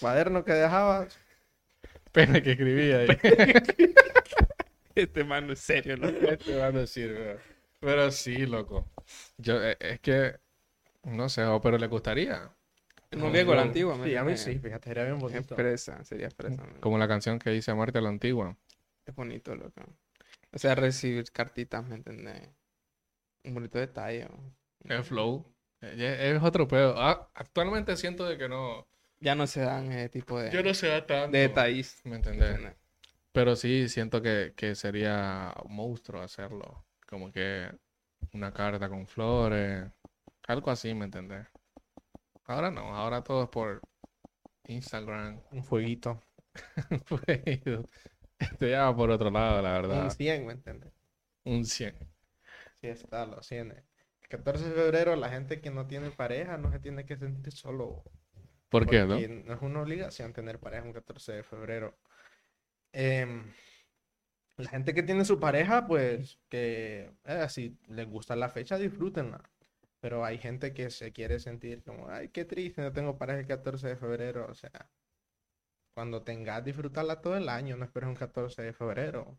Cuaderno 0.00 0.42
que 0.42 0.54
dejaba. 0.54 1.06
Pena 2.12 2.40
que 2.40 2.52
escribía 2.52 3.00
ahí. 3.00 3.08
Este 4.94 5.24
man 5.24 5.46
no 5.46 5.52
es 5.52 5.60
serio, 5.60 5.96
loco. 5.96 6.18
Este 6.30 6.56
va 6.56 6.66
a 6.66 6.72
decir, 6.72 7.38
pero- 7.78 8.10
sí, 8.10 8.46
loco. 8.46 8.90
Yo, 9.38 9.62
eh, 9.62 9.76
es 9.80 10.00
que, 10.00 10.36
no 11.04 11.28
sé, 11.28 11.42
pero 11.62 11.78
le 11.78 11.86
gustaría. 11.86 12.50
Un 13.12 13.32
viejo 13.32 13.54
la 13.54 13.62
antigua. 13.62 13.98
Sí, 14.04 14.14
a 14.14 14.22
mí 14.22 14.36
sí, 14.36 14.58
fíjate, 14.58 14.90
era 14.90 15.04
bien 15.04 15.18
bonito. 15.18 15.38
Expresa, 15.54 16.04
sería 16.04 16.26
expresa. 16.26 16.62
Como 16.80 16.96
la 16.98 17.08
canción 17.08 17.38
que 17.40 17.50
dice 17.50 17.74
Muerte 17.74 17.98
a 17.98 18.02
la 18.02 18.08
Antigua. 18.08 18.56
Es 19.04 19.14
bonito, 19.14 19.54
loco. 19.56 19.82
O 20.52 20.58
sea, 20.58 20.74
recibir 20.76 21.24
cartitas, 21.32 21.84
¿me 21.88 21.96
entendés? 21.96 22.48
Un 23.44 23.54
bonito 23.54 23.78
detalle. 23.78 24.28
¿no? 24.28 24.94
El 24.94 25.02
flow. 25.02 25.44
eh, 25.80 26.32
Es 26.36 26.42
otro 26.42 26.68
pedo. 26.68 26.94
Ah, 26.98 27.30
actualmente 27.34 27.96
siento 27.96 28.24
de 28.28 28.38
que 28.38 28.48
no. 28.48 28.86
Ya 29.18 29.34
no 29.34 29.46
se 29.48 29.62
dan 29.62 29.90
ese 29.92 30.08
tipo 30.08 30.38
de, 30.40 30.50
Yo 30.50 30.62
no 30.62 30.72
sé 30.72 30.88
tanto. 31.02 31.32
de 31.32 31.40
detalles. 31.40 32.00
¿Me 32.04 32.10
¿me 32.12 32.16
entendés? 32.16 32.72
Pero 33.32 33.56
sí 33.56 33.88
siento 33.88 34.22
que, 34.22 34.54
que 34.56 34.74
sería 34.74 35.54
un 35.64 35.76
monstruo 35.76 36.22
hacerlo. 36.22 36.84
Como 37.06 37.32
que 37.32 37.70
una 38.32 38.52
carta 38.52 38.88
con 38.88 39.06
flores. 39.06 39.90
Algo 40.46 40.70
así, 40.70 40.94
¿me 40.94 41.04
entendés? 41.04 41.46
Ahora 42.44 42.70
no, 42.70 42.96
ahora 42.96 43.22
todo 43.22 43.44
es 43.44 43.48
por 43.48 43.80
Instagram. 44.66 45.40
Un 45.52 45.64
fueguito. 45.64 46.20
Pues, 47.08 47.40
Esto 48.38 48.66
ya 48.66 48.84
va 48.86 48.96
por 48.96 49.10
otro 49.10 49.30
lado, 49.30 49.62
la 49.62 49.72
verdad. 49.72 50.04
Un 50.04 50.10
100, 50.10 50.46
¿me 50.46 50.52
entiendes? 50.54 50.92
Un 51.44 51.64
100. 51.64 51.94
Sí, 52.80 52.86
está, 52.88 53.26
los 53.26 53.46
100. 53.46 53.70
El 53.70 54.28
14 54.28 54.64
de 54.64 54.74
febrero, 54.74 55.14
la 55.14 55.28
gente 55.28 55.60
que 55.60 55.70
no 55.70 55.86
tiene 55.86 56.10
pareja 56.10 56.56
no 56.56 56.72
se 56.72 56.80
tiene 56.80 57.04
que 57.04 57.16
sentir 57.16 57.52
solo. 57.52 58.02
¿Por 58.68 58.86
qué, 58.86 59.00
no? 59.00 59.14
porque 59.14 59.28
no 59.28 59.54
es 59.54 59.62
una 59.62 59.82
obligación 59.82 60.32
tener 60.32 60.58
pareja 60.58 60.84
un 60.84 60.92
14 60.92 61.32
de 61.32 61.42
febrero. 61.42 61.98
Em, 62.92 63.52
la 64.56 64.68
gente 64.70 64.94
que 64.94 65.02
tiene 65.02 65.24
su 65.24 65.40
pareja, 65.40 65.86
pues, 65.86 66.38
que 66.48 67.12
eh, 67.24 67.46
si 67.48 67.78
les 67.88 68.06
gusta 68.08 68.36
la 68.36 68.48
fecha, 68.48 68.78
disfrútenla. 68.78 69.42
Pero 70.00 70.24
hay 70.24 70.38
gente 70.38 70.72
que 70.74 70.90
se 70.90 71.12
quiere 71.12 71.38
sentir 71.40 71.82
como, 71.82 72.08
ay, 72.08 72.28
qué 72.30 72.44
triste, 72.44 72.82
no 72.82 72.92
tengo 72.92 73.18
pareja 73.18 73.40
el 73.40 73.46
14 73.46 73.88
de 73.88 73.96
febrero. 73.96 74.46
O 74.50 74.54
sea, 74.54 74.90
cuando 75.94 76.22
tengas, 76.22 76.64
disfrutarla 76.64 77.20
todo 77.20 77.36
el 77.36 77.48
año, 77.48 77.76
no 77.76 77.84
esperes 77.84 78.08
un 78.08 78.16
14 78.16 78.62
de 78.62 78.72
febrero. 78.72 79.38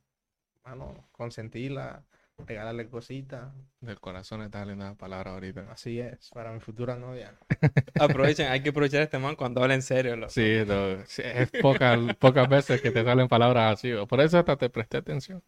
Bueno, 0.63 1.09
consentirla, 1.11 2.05
regálale 2.37 2.87
cositas. 2.89 3.53
Del 3.79 3.99
corazón 3.99 4.41
está 4.41 4.65
linda 4.65 4.95
palabra 4.95 5.31
ahorita. 5.31 5.71
Así 5.71 5.99
es, 5.99 6.29
para 6.33 6.51
mi 6.51 6.59
futura 6.59 6.95
novia. 6.95 7.37
Aprovechen, 7.99 8.47
hay 8.47 8.61
que 8.61 8.69
aprovechar 8.69 9.01
a 9.01 9.03
este 9.03 9.19
man 9.19 9.35
cuando 9.35 9.61
habla 9.61 9.75
en 9.75 9.81
serio, 9.81 10.15
loco. 10.15 10.31
Sí, 10.31 10.43
es 10.43 11.51
pocas, 11.61 11.99
pocas 12.17 12.49
veces 12.49 12.81
que 12.81 12.91
te 12.91 13.03
salen 13.03 13.27
palabras 13.27 13.73
así. 13.73 13.91
Por 14.07 14.21
eso 14.21 14.39
hasta 14.39 14.57
te 14.57 14.69
presté 14.69 14.97
atención. 14.97 15.43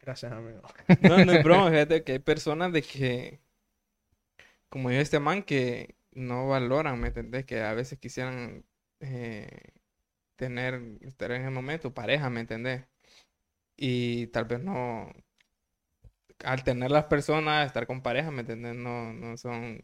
Gracias, 0.00 0.32
amigo. 0.32 0.62
No, 1.00 1.24
no 1.24 1.32
es 1.32 1.42
broma, 1.44 1.70
fíjate 1.70 2.02
que 2.02 2.12
hay 2.12 2.18
personas 2.18 2.72
de 2.72 2.82
que, 2.82 3.40
como 4.68 4.90
dijo 4.90 5.00
este 5.00 5.20
man, 5.20 5.44
que 5.44 5.94
no 6.12 6.48
valoran, 6.48 7.00
¿me 7.00 7.08
entendés? 7.08 7.44
Que 7.46 7.62
a 7.62 7.72
veces 7.72 7.98
quisieran 7.98 8.64
eh, 9.00 9.48
tener, 10.36 10.80
estar 11.02 11.30
en 11.32 11.44
el 11.44 11.50
momento, 11.52 11.94
pareja, 11.94 12.30
¿me 12.30 12.40
entendés? 12.40 12.84
Y 13.76 14.28
tal 14.28 14.44
vez 14.46 14.60
no, 14.60 15.12
al 16.44 16.64
tener 16.64 16.90
las 16.90 17.04
personas, 17.04 17.66
estar 17.66 17.86
con 17.86 18.02
pareja, 18.02 18.30
¿me 18.30 18.40
entendés? 18.40 18.74
No, 18.74 19.12
no 19.12 19.36
son, 19.36 19.80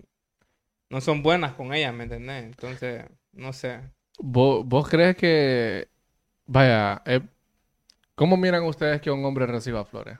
no 0.91 1.01
son 1.01 1.23
buenas 1.23 1.55
con 1.55 1.73
ellas, 1.75 1.95
¿me 1.95 2.05
entendés? 2.05 2.45
Entonces, 2.45 3.05
no 3.33 3.53
sé. 3.53 3.81
¿Vos, 4.19 4.67
vos 4.67 4.89
crees 4.89 5.17
que, 5.17 5.89
vaya, 6.47 7.03
eh, 7.07 7.21
¿cómo 8.15 8.37
miran 8.37 8.65
ustedes 8.65 9.01
que 9.01 9.11
un 9.11 9.25
hombre 9.25 9.47
reciba 9.47 9.85
flores? 9.85 10.19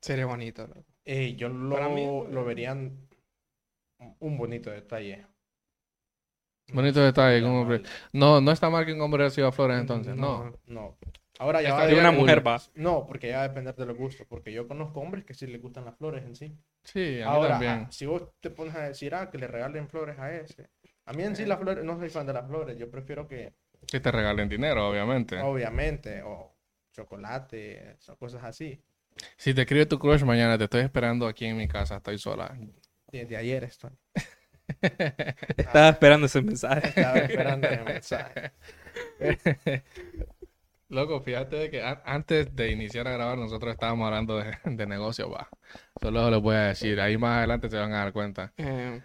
Sería 0.00 0.26
bonito, 0.26 0.66
loco. 0.66 0.84
Eh, 1.06 1.34
yo 1.36 1.48
lo, 1.48 1.74
Para 1.76 1.88
mí, 1.88 2.04
lo 2.04 2.44
verían 2.44 3.08
un 4.20 4.36
bonito 4.36 4.70
detalle. 4.70 5.26
Bonito 6.72 7.00
detalle, 7.00 7.42
un 7.42 7.56
hombre. 7.56 7.82
No, 8.12 8.40
no 8.40 8.50
está 8.50 8.70
mal 8.70 8.86
que 8.86 8.92
un 8.92 9.00
hombre 9.00 9.24
reciba 9.24 9.52
flores 9.52 9.80
entonces, 9.80 10.16
no. 10.16 10.52
No. 10.66 10.96
Ahora 11.38 11.62
ya 11.62 11.74
va 11.74 11.82
a 11.82 11.86
De 11.86 11.98
una 11.98 12.12
mujer 12.12 12.46
va. 12.46 12.60
No, 12.74 13.06
porque 13.06 13.28
ya 13.28 13.38
va 13.38 13.44
a 13.44 13.48
depender 13.48 13.74
de 13.74 13.86
los 13.86 13.96
gustos. 13.96 14.26
Porque 14.28 14.52
yo 14.52 14.68
conozco 14.68 15.00
hombres 15.00 15.24
que 15.24 15.34
sí 15.34 15.46
les 15.46 15.60
gustan 15.60 15.84
las 15.84 15.96
flores 15.96 16.24
en 16.24 16.36
sí. 16.36 16.56
Sí, 16.84 17.20
a 17.20 17.26
mí 17.26 17.34
Ahora, 17.34 17.48
también. 17.50 17.72
ah, 17.72 17.88
si 17.90 18.06
vos 18.06 18.22
te 18.40 18.50
pones 18.50 18.74
a 18.76 18.82
decir, 18.82 19.14
ah, 19.14 19.30
que 19.30 19.38
le 19.38 19.46
regalen 19.48 19.88
flores 19.88 20.18
a 20.18 20.32
ese. 20.32 20.68
A 21.06 21.12
mí 21.12 21.22
en 21.24 21.34
sí 21.36 21.44
las 21.44 21.58
flores, 21.58 21.84
no 21.84 21.98
soy 21.98 22.08
fan 22.08 22.26
de 22.26 22.32
las 22.32 22.46
flores. 22.46 22.78
Yo 22.78 22.90
prefiero 22.90 23.26
que, 23.26 23.52
Que 23.86 24.00
te 24.00 24.10
regalen 24.12 24.48
dinero, 24.48 24.88
obviamente. 24.88 25.40
obviamente, 25.40 26.22
o 26.22 26.54
chocolate, 26.92 27.98
o 28.08 28.16
cosas 28.16 28.44
así. 28.44 28.80
Si 29.36 29.52
te 29.54 29.62
escribe 29.62 29.86
tu 29.86 29.98
crush 29.98 30.22
mañana, 30.22 30.56
te 30.56 30.64
estoy 30.64 30.82
esperando 30.82 31.26
aquí 31.26 31.46
en 31.46 31.56
mi 31.56 31.68
casa, 31.68 31.96
estoy 31.96 32.18
sola. 32.18 32.56
Desde 33.10 33.36
ayer 33.36 33.64
estoy. 33.64 33.90
Estaba 35.56 35.90
esperando 35.90 36.26
ese 36.26 36.40
mensaje. 36.42 36.88
Estaba 36.88 37.18
esperando 37.18 37.68
el 37.68 37.84
mensaje. 37.84 38.52
Loco, 40.88 41.20
fíjate 41.20 41.56
de 41.56 41.70
que 41.70 41.82
an- 41.82 42.00
antes 42.04 42.54
de 42.54 42.70
iniciar 42.70 43.08
a 43.08 43.12
grabar 43.12 43.38
nosotros 43.38 43.72
estábamos 43.72 44.06
hablando 44.06 44.38
de, 44.38 44.56
de 44.64 44.86
negocio, 44.86 45.30
va. 45.30 45.48
Solo 46.00 46.30
les 46.30 46.40
voy 46.40 46.54
a 46.56 46.60
decir, 46.68 47.00
ahí 47.00 47.16
más 47.16 47.38
adelante 47.38 47.68
se 47.70 47.76
van 47.78 47.92
a 47.92 47.98
dar 47.98 48.12
cuenta. 48.12 48.52
Eh, 48.56 49.02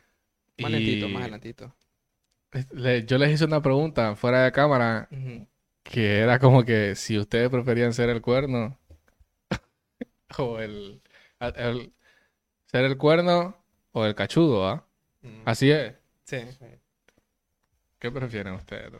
más 0.60 0.72
lentito, 0.72 1.08
Y- 1.08 1.13
más 1.13 1.22
adelantito. 1.24 1.76
Le- 2.72 3.06
yo 3.06 3.18
les 3.20 3.32
hice 3.32 3.46
una 3.46 3.62
pregunta 3.62 4.15
fuera 4.15 4.44
de 4.44 4.52
cámara 4.52 5.08
Ujú. 5.12 5.48
que 5.84 6.20
era 6.20 6.39
como 6.39 6.63
que 6.65 6.96
si 6.96 7.18
ustedes 7.18 7.50
preferían 7.50 7.94
ser 7.94 8.10
el 8.10 8.22
cuerno 8.22 8.78
o 10.38 10.60
el, 10.60 11.02
ser 12.65 12.86
el 12.86 12.98
cuerno 12.98 13.56
o 13.92 14.06
el 14.06 14.15
cachudo, 14.15 14.68
¿ah? 14.68 14.86
Así 15.46 15.70
es. 15.72 15.94
Sí. 16.24 16.38
¿Qué 18.00 18.10
prefieren 18.12 18.54
ustedes? 18.54 18.94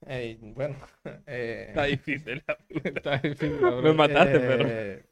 Bueno, 0.00 0.76
eh, 1.26 1.66
Está 1.68 1.84
difícil. 1.84 2.42
Está 2.84 3.18
difícil, 3.18 3.60
Me 3.60 3.92
mataste, 3.92 4.36
eh, 4.36 4.40
pero. 4.40 5.08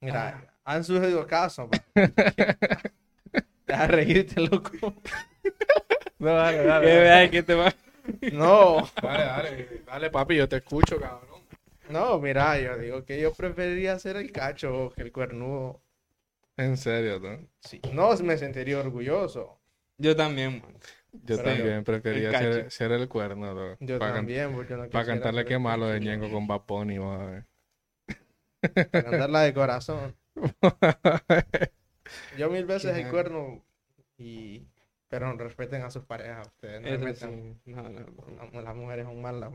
Mira, 0.00 0.54
han 0.64 0.84
sucedido 0.84 1.26
casos. 1.26 1.68
Deja 3.66 3.82
de 3.82 3.86
reírte, 3.88 4.40
loco. 4.40 4.70
No, 6.18 6.30
dale, 6.34 6.58
Que 6.58 6.64
dale. 6.66 6.86
vea 7.00 7.30
que 7.30 7.42
te 7.42 7.54
va. 7.54 7.74
No, 8.32 8.88
Dale, 9.02 9.24
dale, 9.24 9.82
dale, 9.84 10.10
papi, 10.10 10.36
yo 10.36 10.48
te 10.48 10.56
escucho, 10.56 11.00
cabrón. 11.00 11.42
no, 11.90 12.18
mira, 12.20 12.58
yo 12.60 12.78
digo 12.78 13.04
que 13.04 13.20
yo 13.20 13.32
preferiría 13.32 13.98
ser 13.98 14.16
el 14.16 14.30
cacho 14.30 14.92
que 14.94 15.02
el 15.02 15.12
cuernudo. 15.12 15.82
En 16.56 16.76
serio, 16.76 17.18
¿no? 17.20 17.46
Sí, 17.60 17.80
no 17.92 18.16
me 18.18 18.38
sentiría 18.38 18.78
orgulloso. 18.78 19.60
Yo 19.98 20.14
también, 20.14 20.62
man. 20.62 20.76
Yo 21.24 21.36
Pero 21.36 21.42
también 21.42 21.84
prefería 21.84 22.28
el 22.30 22.36
ser, 22.36 22.70
ser 22.70 22.92
el 22.92 23.08
cuerno, 23.08 23.54
¿no? 23.54 23.76
Yo 23.80 23.98
Para 23.98 24.14
también, 24.14 24.54
porque 24.54 24.74
no 24.74 24.88
Para 24.88 25.06
cantarle 25.06 25.44
qué 25.44 25.58
malo 25.58 25.86
de. 25.86 26.00
Ñengo 26.00 26.30
con 26.30 26.46
a 27.12 27.26
ver. 27.26 27.44
Para 28.90 29.04
cantarla 29.10 29.40
de 29.42 29.54
corazón. 29.54 30.16
Yo 32.38 32.50
mil 32.50 32.64
veces 32.66 32.96
el 32.96 33.08
cuerno 33.10 33.64
y... 34.16 34.66
Pero 35.08 35.32
respeten 35.34 35.82
a 35.82 35.90
sus 35.90 36.04
parejas 36.04 36.48
ustedes. 36.48 36.82
No 36.82 36.88
Eso 36.88 37.04
metan- 37.04 37.54
sí. 37.64 37.70
No, 37.70 37.82
no, 37.82 38.00
no. 38.00 38.50
la- 38.52 38.62
Las 38.62 38.74
mujeres 38.76 39.06
son 39.06 39.22
malas. 39.22 39.52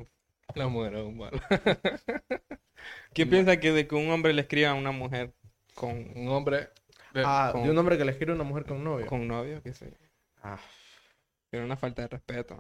La 0.56 0.68
mujer 0.68 0.96
es 0.96 1.04
un 1.06 1.18
malo. 1.18 1.40
¿Qué 3.14 3.26
piensa 3.26 3.60
que 3.60 3.72
de 3.72 3.88
que 3.88 3.96
un 3.96 4.10
hombre 4.12 4.34
le 4.34 4.42
escriba 4.42 4.72
a 4.72 4.74
una 4.74 4.92
mujer 4.92 5.34
con, 5.76 6.12
Un 6.16 6.28
hombre. 6.30 6.70
de- 7.14 7.24
Ah, 7.26 7.50
con- 7.52 7.64
de 7.64 7.70
un 7.70 7.78
hombre 7.78 7.98
que 7.98 8.06
le 8.06 8.12
escribe 8.12 8.32
a 8.32 8.36
una 8.36 8.44
mujer 8.46 8.66
con 8.66 8.84
novio. 8.84 9.06
con 9.06 9.28
novio? 9.28 9.62
¿Qué 9.62 9.74
sé? 9.74 9.94
Ah, 10.42 10.60
Pero 11.52 11.66
una 11.66 11.78
falta 11.78 12.02
de 12.02 12.08
respeto. 12.08 12.60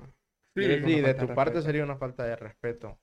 Sí, 0.56 0.62
de 1.02 1.14
tu 1.14 1.28
parte 1.34 1.62
sería 1.62 1.84
una 1.84 1.98
falta 1.98 2.24
de 2.24 2.36
respeto. 2.36 3.00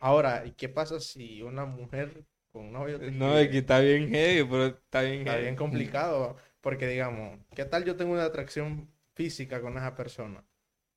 Ahora, 0.00 0.44
¿y 0.46 0.52
qué 0.52 0.68
pasa 0.68 1.00
si 1.00 1.42
una 1.42 1.64
mujer 1.64 2.24
con 2.50 2.72
novio 2.72 2.98
te 2.98 3.10
No, 3.10 3.38
es 3.38 3.48
que 3.50 3.58
está 3.58 3.80
bien 3.80 4.08
heavy, 4.08 4.48
pero 4.48 4.66
está 4.66 5.02
bien 5.02 5.20
Está 5.20 5.32
heavy. 5.32 5.42
bien 5.44 5.56
complicado, 5.56 6.36
porque 6.60 6.86
digamos, 6.88 7.38
¿qué 7.54 7.64
tal 7.64 7.84
yo 7.84 7.96
tengo 7.96 8.12
una 8.12 8.24
atracción 8.24 8.90
física 9.14 9.60
con 9.60 9.76
esa 9.76 9.94
persona? 9.94 10.44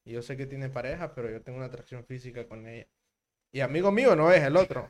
Y 0.06 0.14
yo 0.14 0.22
sé 0.22 0.38
que 0.38 0.46
tiene 0.46 0.70
pareja, 0.70 1.14
pero 1.14 1.30
yo 1.30 1.42
tengo 1.42 1.58
una 1.58 1.68
atracción 1.68 2.06
física 2.06 2.48
con 2.48 2.68
ella. 2.68 2.88
Y 3.52 3.62
amigo 3.62 3.92
mío 3.92 4.16
no 4.16 4.32
es 4.32 4.44
el 4.44 4.58
otro. 4.58 4.90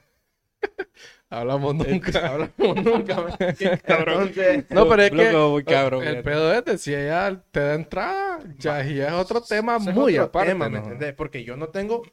Hablamos 1.29 1.75
nunca. 1.75 2.27
Hablamos 2.27 2.84
nunca. 2.84 3.38
Entonces, 3.60 4.65
No, 4.69 4.88
pero 4.88 5.01
es 5.03 5.12
que 5.12 5.63
cabrón, 5.65 6.03
el 6.03 6.10
mira. 6.17 6.23
pedo 6.23 6.53
es 6.53 6.65
de 6.65 6.77
si 6.77 6.93
ella 6.93 7.41
te 7.51 7.60
da 7.60 7.73
entrada, 7.73 8.39
ya 8.58 8.86
y 8.86 8.99
es 9.01 9.12
otro 9.12 9.41
tema 9.41 9.77
es 9.77 9.84
muy 9.84 10.13
otro 10.13 10.25
aparte, 10.25 10.49
tema, 10.49 10.69
¿me 10.69 10.77
¿no? 10.79 10.84
entendés? 10.84 11.13
Porque 11.13 11.43
yo 11.43 11.58
no 11.58 11.69
tengo 11.69 12.03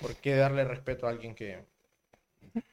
por 0.00 0.14
qué 0.16 0.34
darle 0.36 0.64
respeto 0.64 1.06
a 1.06 1.10
alguien 1.10 1.34
que... 1.34 1.64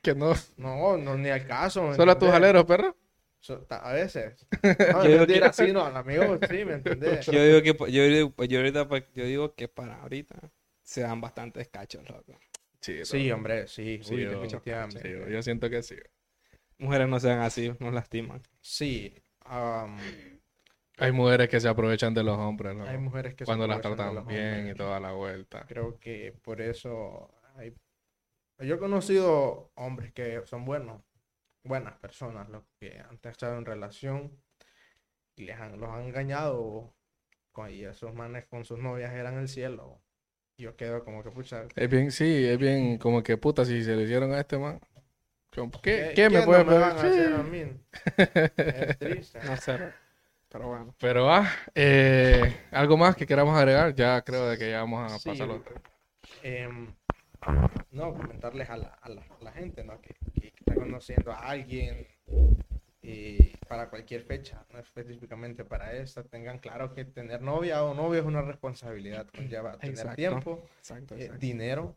Que 0.01 0.13
no. 0.13 0.33
No, 0.57 0.97
no, 0.97 1.15
ni 1.17 1.29
al 1.29 1.45
caso. 1.45 1.83
¿me 1.83 1.95
Solo 1.95 2.11
a 2.11 2.19
tus 2.19 2.29
aleros, 2.29 2.65
perro. 2.65 2.95
So- 3.39 3.65
a 3.69 3.93
veces. 3.93 4.45
No, 4.91 5.03
Yo 5.05 5.25
digo 5.25 5.27
que- 5.27 5.45
así, 5.45 5.71
no, 5.71 5.85
al 5.85 5.95
amigo 5.95 6.37
sí, 6.49 6.65
¿me 6.65 6.73
entendés? 6.73 7.25
Yo 7.27 7.41
digo 7.41 7.61
que 7.61 7.91
yo 7.91 8.03
digo, 8.03 8.33
yo 8.45 8.57
ahorita 8.59 8.89
pa- 8.89 9.05
yo 9.13 9.23
digo 9.23 9.53
que 9.55 9.69
para 9.69 10.01
ahorita 10.01 10.35
se 10.83 11.01
dan 11.01 11.21
bastantes 11.21 11.69
cachos, 11.69 12.03
loco. 12.09 12.37
Sí, 12.81 13.03
Sí, 13.05 13.31
hombre, 13.31 13.67
sí, 13.67 13.99
Sí, 14.03 14.15
uy, 14.15 14.23
yo- 14.23 14.29
definitivamente. 14.31 15.01
Sí, 15.01 15.31
yo 15.33 15.41
siento 15.43 15.69
que 15.69 15.83
sí. 15.83 15.95
Mujeres 16.77 17.07
no 17.09 17.19
sean 17.19 17.41
así, 17.41 17.73
nos 17.79 17.93
lastiman. 17.93 18.41
Sí, 18.61 19.13
am, 19.41 19.97
Hay 20.97 21.11
mujeres 21.11 21.49
que 21.49 21.59
se 21.59 21.67
aprovechan 21.67 22.13
de 22.13 22.23
los 22.23 22.37
hombres, 22.37 22.75
¿no? 22.75 22.85
hay 22.85 22.97
mujeres 22.97 23.33
que 23.35 23.45
se 23.45 23.45
Cuando 23.45 23.67
las 23.67 23.77
de 23.77 23.83
tratan 23.83 24.15
los 24.15 24.27
bien 24.27 24.69
y 24.69 24.73
toda 24.75 24.99
la 24.99 25.11
vuelta. 25.11 25.65
Creo 25.67 25.99
que 25.99 26.33
por 26.43 26.61
eso 26.61 27.29
hay 27.55 27.73
Yo 28.59 28.75
he 28.75 28.79
conocido 28.79 29.71
hombres 29.75 30.11
que 30.13 30.41
son 30.45 30.65
buenos, 30.65 31.01
buenas 31.63 31.97
personas, 31.99 32.49
los 32.49 32.63
que 32.79 32.99
han 32.99 33.19
estado 33.23 33.57
en 33.57 33.65
relación 33.65 34.41
y 35.35 35.45
les 35.45 35.57
han, 35.59 35.79
los 35.79 35.89
han 35.89 36.03
engañado 36.03 36.93
con, 37.51 37.71
y 37.71 37.83
esos 37.83 38.13
manes 38.13 38.45
con 38.47 38.65
sus 38.65 38.79
novias 38.79 39.13
eran 39.13 39.37
el 39.37 39.47
cielo. 39.47 40.01
Yo 40.59 40.75
quedo 40.75 41.03
como 41.05 41.23
que, 41.23 41.31
pucha, 41.31 41.63
Es 41.75 41.89
bien, 41.89 42.11
sí, 42.11 42.45
es 42.45 42.57
bien 42.57 42.97
como 42.97 43.23
que 43.23 43.37
puta 43.37 43.63
si 43.65 43.83
se 43.83 43.95
lo 43.95 44.01
hicieron 44.01 44.33
a 44.33 44.39
este 44.39 44.57
man. 44.57 44.79
¿Qué, 45.51 45.69
¿qué, 45.81 46.11
qué 46.15 46.29
me 46.29 46.41
puede 46.43 46.63
no 46.63 46.71
me 46.71 46.77
van 46.77 46.97
a 46.97 47.01
hacer 47.01 47.33
a 47.33 47.43
mí? 47.43 47.63
Es 48.57 48.97
triste. 48.99 49.39
No 49.45 49.55
sé. 49.57 49.79
Pero 50.51 50.67
bueno. 50.67 50.95
Pero 50.99 51.31
ah, 51.31 51.47
eh, 51.75 52.53
algo 52.71 52.97
más 52.97 53.15
que 53.15 53.25
queramos 53.25 53.57
agregar, 53.57 53.95
ya 53.95 54.21
creo 54.21 54.47
de 54.49 54.57
que 54.57 54.69
ya 54.71 54.79
vamos 54.81 55.11
a 55.11 55.17
Sí, 55.19 55.29
pasarlo. 55.29 55.63
em, 56.43 56.87
no, 57.91 58.13
comentarles 58.13 58.69
a 58.69 58.77
la, 58.77 58.87
a 59.01 59.09
la, 59.09 59.21
a 59.21 59.43
la 59.43 59.51
gente, 59.51 59.83
¿no? 59.83 59.99
Que, 60.01 60.15
que 60.39 60.53
está 60.57 60.75
conociendo 60.75 61.31
a 61.31 61.37
alguien 61.37 62.05
eh, 63.01 63.53
para 63.69 63.87
cualquier 63.89 64.23
fecha, 64.23 64.65
no 64.73 64.79
específicamente 64.79 65.63
para 65.63 65.93
esta, 65.93 66.23
tengan 66.23 66.57
claro 66.57 66.91
que 66.91 67.05
tener 67.05 67.39
novia 67.41 67.83
o 67.83 67.93
novio 67.93 68.19
es 68.19 68.25
una 68.25 68.41
responsabilidad, 68.41 69.27
conlleva 69.27 69.77
tener 69.77 69.91
Exacto. 69.95 70.15
tiempo, 70.15 70.65
Exacto, 70.79 71.15
eh, 71.15 71.31
dinero 71.39 71.95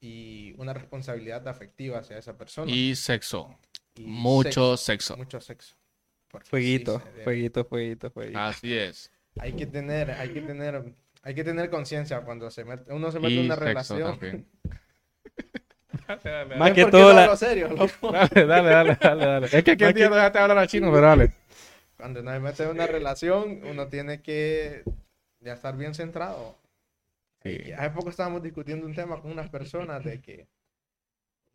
y 0.00 0.54
una 0.56 0.72
responsabilidad 0.72 1.46
afectiva 1.46 1.98
hacia 1.98 2.16
esa 2.16 2.36
persona. 2.38 2.72
Y 2.72 2.96
sexo, 2.96 3.58
Y 3.94 4.06
mucho 4.06 4.78
sexo, 4.78 5.14
sexo. 5.14 5.16
mucho 5.18 5.40
sexo. 5.40 5.76
Fueguito, 6.44 6.98
sí 6.98 7.04
debe. 7.10 7.24
fueguito, 7.24 7.64
fueguito, 7.66 8.10
fueguito. 8.10 8.38
Así 8.38 8.74
es. 8.74 9.12
Hay 9.38 9.52
que 9.52 9.66
tener, 9.66 10.10
hay 10.12 10.32
que 10.32 10.40
tener, 10.40 10.94
hay 11.22 11.34
que 11.34 11.44
tener 11.44 11.68
conciencia 11.68 12.22
cuando 12.22 12.50
se 12.50 12.64
mete, 12.64 12.90
uno 12.90 13.12
se 13.12 13.20
mete 13.20 13.34
en 13.38 13.44
una 13.44 13.54
sexo 13.54 13.64
relación. 13.66 14.10
también. 14.18 14.48
Más 16.58 16.72
que 16.72 16.86
todo 16.86 17.12
la- 17.12 17.36
serio. 17.36 17.68
Dale, 18.02 18.46
dale, 18.46 18.70
dale, 18.70 18.98
dale, 19.00 19.26
dale. 19.26 19.46
Es 19.46 19.64
que 19.64 19.72
aquí 19.72 19.92
día 19.92 20.08
no 20.08 20.14
dejaste 20.16 20.38
hablar 20.38 20.58
a 20.58 20.66
chino, 20.66 20.90
pero 20.92 21.06
dale. 21.06 21.32
Cuando 21.96 22.20
uno 22.20 22.32
se 22.32 22.40
mete 22.40 22.62
en 22.64 22.70
una 22.70 22.86
relación, 22.86 23.60
uno 23.64 23.86
tiene 23.88 24.20
que 24.22 24.82
ya 25.40 25.52
estar 25.54 25.76
bien 25.76 25.94
centrado. 25.94 26.56
Sí. 27.42 27.58
Y 27.66 27.72
Hace 27.72 27.90
poco 27.90 28.10
estábamos 28.10 28.42
discutiendo 28.42 28.86
un 28.86 28.94
tema 28.94 29.20
con 29.20 29.30
unas 29.30 29.48
personas 29.50 30.04
de 30.04 30.20
que 30.20 30.48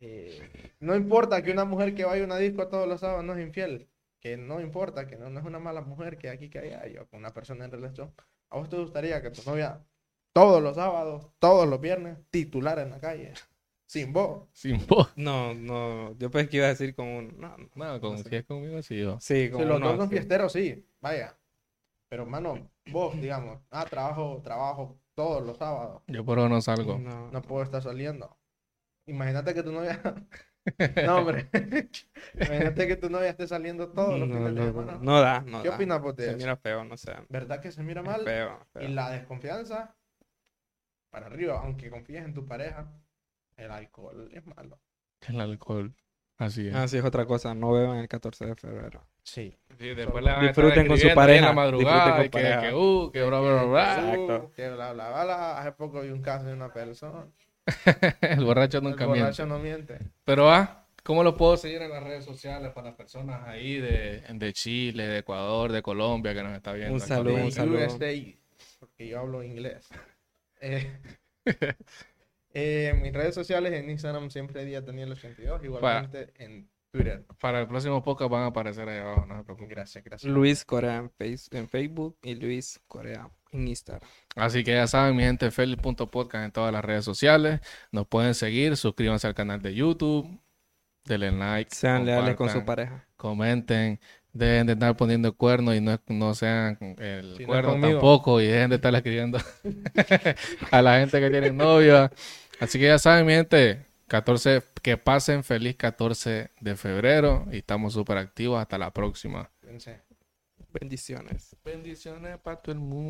eh, 0.00 0.72
no 0.80 0.94
importa 0.94 1.42
que 1.42 1.50
una 1.50 1.64
mujer 1.64 1.94
que 1.94 2.04
vaya 2.04 2.22
a 2.22 2.26
una 2.26 2.36
disco 2.38 2.68
todos 2.68 2.86
los 2.88 3.00
sábados 3.00 3.24
no 3.24 3.34
es 3.34 3.40
infiel, 3.44 3.88
que 4.20 4.36
no 4.36 4.60
importa, 4.60 5.06
que 5.06 5.16
no, 5.16 5.28
no 5.30 5.40
es 5.40 5.46
una 5.46 5.58
mala 5.58 5.80
mujer 5.80 6.18
que 6.18 6.28
aquí 6.28 6.48
que 6.48 6.60
allá, 6.60 6.86
yo 6.86 7.06
con 7.08 7.18
una 7.20 7.32
persona 7.34 7.64
en 7.64 7.72
relación. 7.72 8.12
¿A 8.50 8.58
vos 8.58 8.68
te 8.68 8.76
gustaría 8.76 9.20
que 9.22 9.30
tu 9.30 9.42
novia 9.48 9.80
todos 10.32 10.62
los 10.62 10.76
sábados, 10.76 11.28
todos 11.38 11.66
los 11.68 11.80
viernes, 11.80 12.18
titular 12.30 12.78
en 12.78 12.90
la 12.90 13.00
calle, 13.00 13.32
sin 13.88 14.12
voz? 14.12 14.48
Sin 14.52 14.86
voz. 14.86 15.12
No, 15.16 15.54
no, 15.54 16.16
yo 16.18 16.30
pensé 16.30 16.48
que 16.50 16.56
iba 16.58 16.66
a 16.66 16.70
decir 16.70 16.94
con 16.94 17.06
un... 17.08 17.40
No, 17.40 17.56
no. 17.56 17.68
No, 17.74 18.00
con, 18.00 18.12
No 18.12 18.18
sé. 18.18 18.28
si 18.28 18.36
es 18.36 18.44
conmigo, 18.44 18.82
sí. 18.82 19.00
yo. 19.00 19.18
Sí, 19.20 19.50
con 19.50 19.60
Si 19.62 19.66
los 19.66 19.80
dos 19.80 19.96
son 19.96 20.10
fiesteros, 20.10 20.52
sí, 20.52 20.86
vaya. 21.00 21.36
Pero, 22.10 22.26
mano, 22.26 22.70
vos, 22.92 23.20
digamos, 23.20 23.60
ah, 23.70 23.84
trabajo, 23.86 24.40
trabajo 24.44 25.00
todos 25.14 25.42
los 25.44 25.58
sábados. 25.58 26.02
Yo 26.06 26.24
por 26.24 26.38
ahora 26.38 26.50
no 26.54 26.60
salgo. 26.60 26.98
No. 26.98 27.30
no 27.30 27.42
puedo 27.42 27.62
estar 27.62 27.82
saliendo. 27.82 28.38
Imagínate 29.06 29.54
que 29.54 29.62
tu 29.62 29.72
novia. 29.72 30.00
no, 31.06 31.16
hombre. 31.18 31.48
Imagínate 32.34 32.86
que 32.88 32.96
tu 32.96 33.10
novia 33.10 33.30
esté 33.30 33.46
saliendo 33.48 33.90
todos 33.90 34.18
los 34.20 34.28
No, 34.28 34.36
fines 34.36 34.54
de 34.54 34.60
no, 34.60 34.66
semana. 34.66 34.92
no, 34.92 35.00
no 35.02 35.20
da, 35.20 35.40
no 35.40 35.62
¿Qué 35.62 35.68
da. 35.68 35.74
opinas 35.76 36.02
vos 36.02 36.16
de 36.16 36.24
Se 36.24 36.30
eso? 36.30 36.38
mira 36.38 36.56
feo, 36.56 36.84
no 36.84 36.96
sé. 36.96 37.12
¿Verdad 37.28 37.60
que 37.60 37.72
se 37.72 37.82
mira 37.82 38.02
mal? 38.02 38.22
Feo, 38.22 38.66
feo. 38.72 38.82
Y 38.82 38.88
la 38.88 39.10
desconfianza 39.10 39.96
para 41.10 41.26
arriba, 41.26 41.60
aunque 41.62 41.90
confíes 41.90 42.24
en 42.24 42.34
tu 42.34 42.46
pareja, 42.46 42.92
el 43.58 43.70
alcohol 43.70 44.30
es 44.32 44.46
malo. 44.46 44.78
El 45.28 45.40
alcohol. 45.40 45.94
Así 46.38 46.68
es. 46.68 46.74
Ah, 46.74 46.86
sí, 46.88 46.96
es 46.96 47.04
otra 47.04 47.26
cosa. 47.26 47.54
No 47.54 47.72
beban 47.72 47.98
el 47.98 48.08
14 48.08 48.46
de 48.46 48.54
febrero. 48.54 49.04
Sí. 49.24 49.54
Sí, 49.78 49.88
después 49.94 50.24
le 50.24 50.30
van 50.30 50.44
a 50.46 50.50
estar 50.50 50.86
con 50.86 50.98
su 50.98 51.08
pareja 51.14 51.38
en 51.40 51.44
la 51.44 51.52
madrugada, 51.52 52.24
y 52.24 52.30
Que, 52.30 52.38
que- 52.40 52.58
que, 52.68 52.74
uh, 52.74 53.10
que 53.12 53.22
bla, 53.24 53.40
bla, 53.40 53.62
bla. 53.64 53.94
Exacto. 54.00 54.52
Que 54.54 54.70
bla, 54.70 54.92
bla, 54.92 55.24
bla. 55.24 55.58
Hace 55.58 55.72
poco 55.72 56.00
vi 56.00 56.10
un 56.10 56.22
caso 56.22 56.46
de 56.46 56.54
una 56.54 56.72
persona. 56.72 57.26
El 58.22 58.44
borracho 58.44 58.78
El 58.78 58.84
nunca 58.84 59.04
borracho 59.06 59.46
miente. 59.46 59.46
no 59.46 59.58
miente. 59.58 59.98
Pero 60.24 60.50
ah, 60.50 60.86
¿cómo 61.02 61.22
lo 61.24 61.36
puedo 61.36 61.56
seguir 61.56 61.82
en 61.82 61.90
las 61.90 62.02
redes 62.02 62.24
sociales 62.24 62.70
para 62.72 62.88
las 62.88 62.96
personas 62.96 63.46
ahí 63.46 63.78
de, 63.80 64.20
de 64.32 64.52
Chile, 64.52 65.06
de 65.06 65.18
Ecuador, 65.18 65.72
de 65.72 65.82
Colombia 65.82 66.32
que 66.34 66.42
nos 66.42 66.52
está 66.56 66.72
viendo? 66.72 66.94
Un 66.94 67.00
saludo, 67.00 67.34
un 67.44 67.52
saludo. 67.52 67.86
Porque 68.78 69.08
yo 69.08 69.18
hablo 69.20 69.42
inglés. 69.42 69.88
Eh, 70.60 70.90
eh, 72.54 72.90
en 72.92 73.02
mis 73.02 73.12
redes 73.12 73.34
sociales, 73.34 73.72
en 73.72 73.90
Instagram, 73.90 74.30
siempre 74.30 74.64
día 74.64 74.80
Daniel 74.80 75.12
82, 75.12 75.64
igualmente 75.64 76.32
en 76.36 76.68
Twitter. 76.90 77.24
Para 77.40 77.60
el 77.60 77.68
próximo 77.68 78.02
podcast 78.02 78.30
van 78.30 78.42
a 78.44 78.46
aparecer 78.46 78.88
ahí 78.88 78.98
abajo, 78.98 79.26
no 79.26 79.36
se 79.36 79.44
preocupen. 79.44 79.68
Gracias, 79.68 80.02
gracias. 80.04 80.32
Luis 80.32 80.64
Corea 80.64 80.96
en, 80.96 81.10
face- 81.10 81.48
en 81.56 81.68
Facebook 81.68 82.16
y 82.22 82.34
Luis 82.34 82.80
Corea 82.88 83.28
en 83.52 83.68
Instagram. 83.68 84.08
Así 84.36 84.64
que 84.64 84.72
ya 84.72 84.86
saben, 84.86 85.14
mi 85.16 85.22
gente, 85.22 85.50
feliz.podcast 85.50 86.44
en 86.46 86.52
todas 86.52 86.72
las 86.72 86.84
redes 86.84 87.04
sociales. 87.04 87.60
Nos 87.92 88.06
pueden 88.06 88.34
seguir, 88.34 88.76
suscríbanse 88.76 89.26
al 89.26 89.34
canal 89.34 89.60
de 89.60 89.74
YouTube, 89.74 90.26
denle 91.04 91.30
like, 91.32 91.74
Sean 91.74 92.04
leales 92.06 92.36
con 92.36 92.48
su 92.50 92.64
pareja. 92.64 93.06
comenten, 93.16 94.00
dejen 94.38 94.66
de 94.66 94.72
estar 94.74 94.96
poniendo 94.96 95.32
cuernos 95.34 95.74
y 95.74 95.80
no, 95.80 95.98
no 96.08 96.34
sean 96.34 96.78
el 96.98 97.36
Si 97.36 97.44
cuerno 97.44 97.80
tampoco 97.80 98.40
y 98.40 98.46
dejen 98.46 98.70
de 98.70 98.76
estar 98.76 98.94
escribiendo 98.94 99.38
a 100.70 100.82
la 100.82 101.00
gente 101.00 101.20
que 101.20 101.30
tiene 101.30 101.50
novia. 101.50 102.10
Así 102.60 102.78
que 102.78 102.86
ya 102.86 102.98
saben, 102.98 103.26
mi 103.26 103.32
gente, 103.32 103.86
14, 104.08 104.62
que 104.82 104.96
pasen 104.96 105.44
feliz 105.44 105.76
14 105.76 106.50
de 106.60 106.76
febrero 106.76 107.46
y 107.52 107.58
estamos 107.58 107.92
súper 107.92 108.18
activos. 108.18 108.60
Hasta 108.60 108.78
la 108.78 108.92
próxima. 108.92 109.50
Bendiciones. 110.72 111.56
Bendiciones 111.64 112.38
para 112.38 112.56
todo 112.56 112.72
el 112.72 112.80
mundo. 112.80 113.06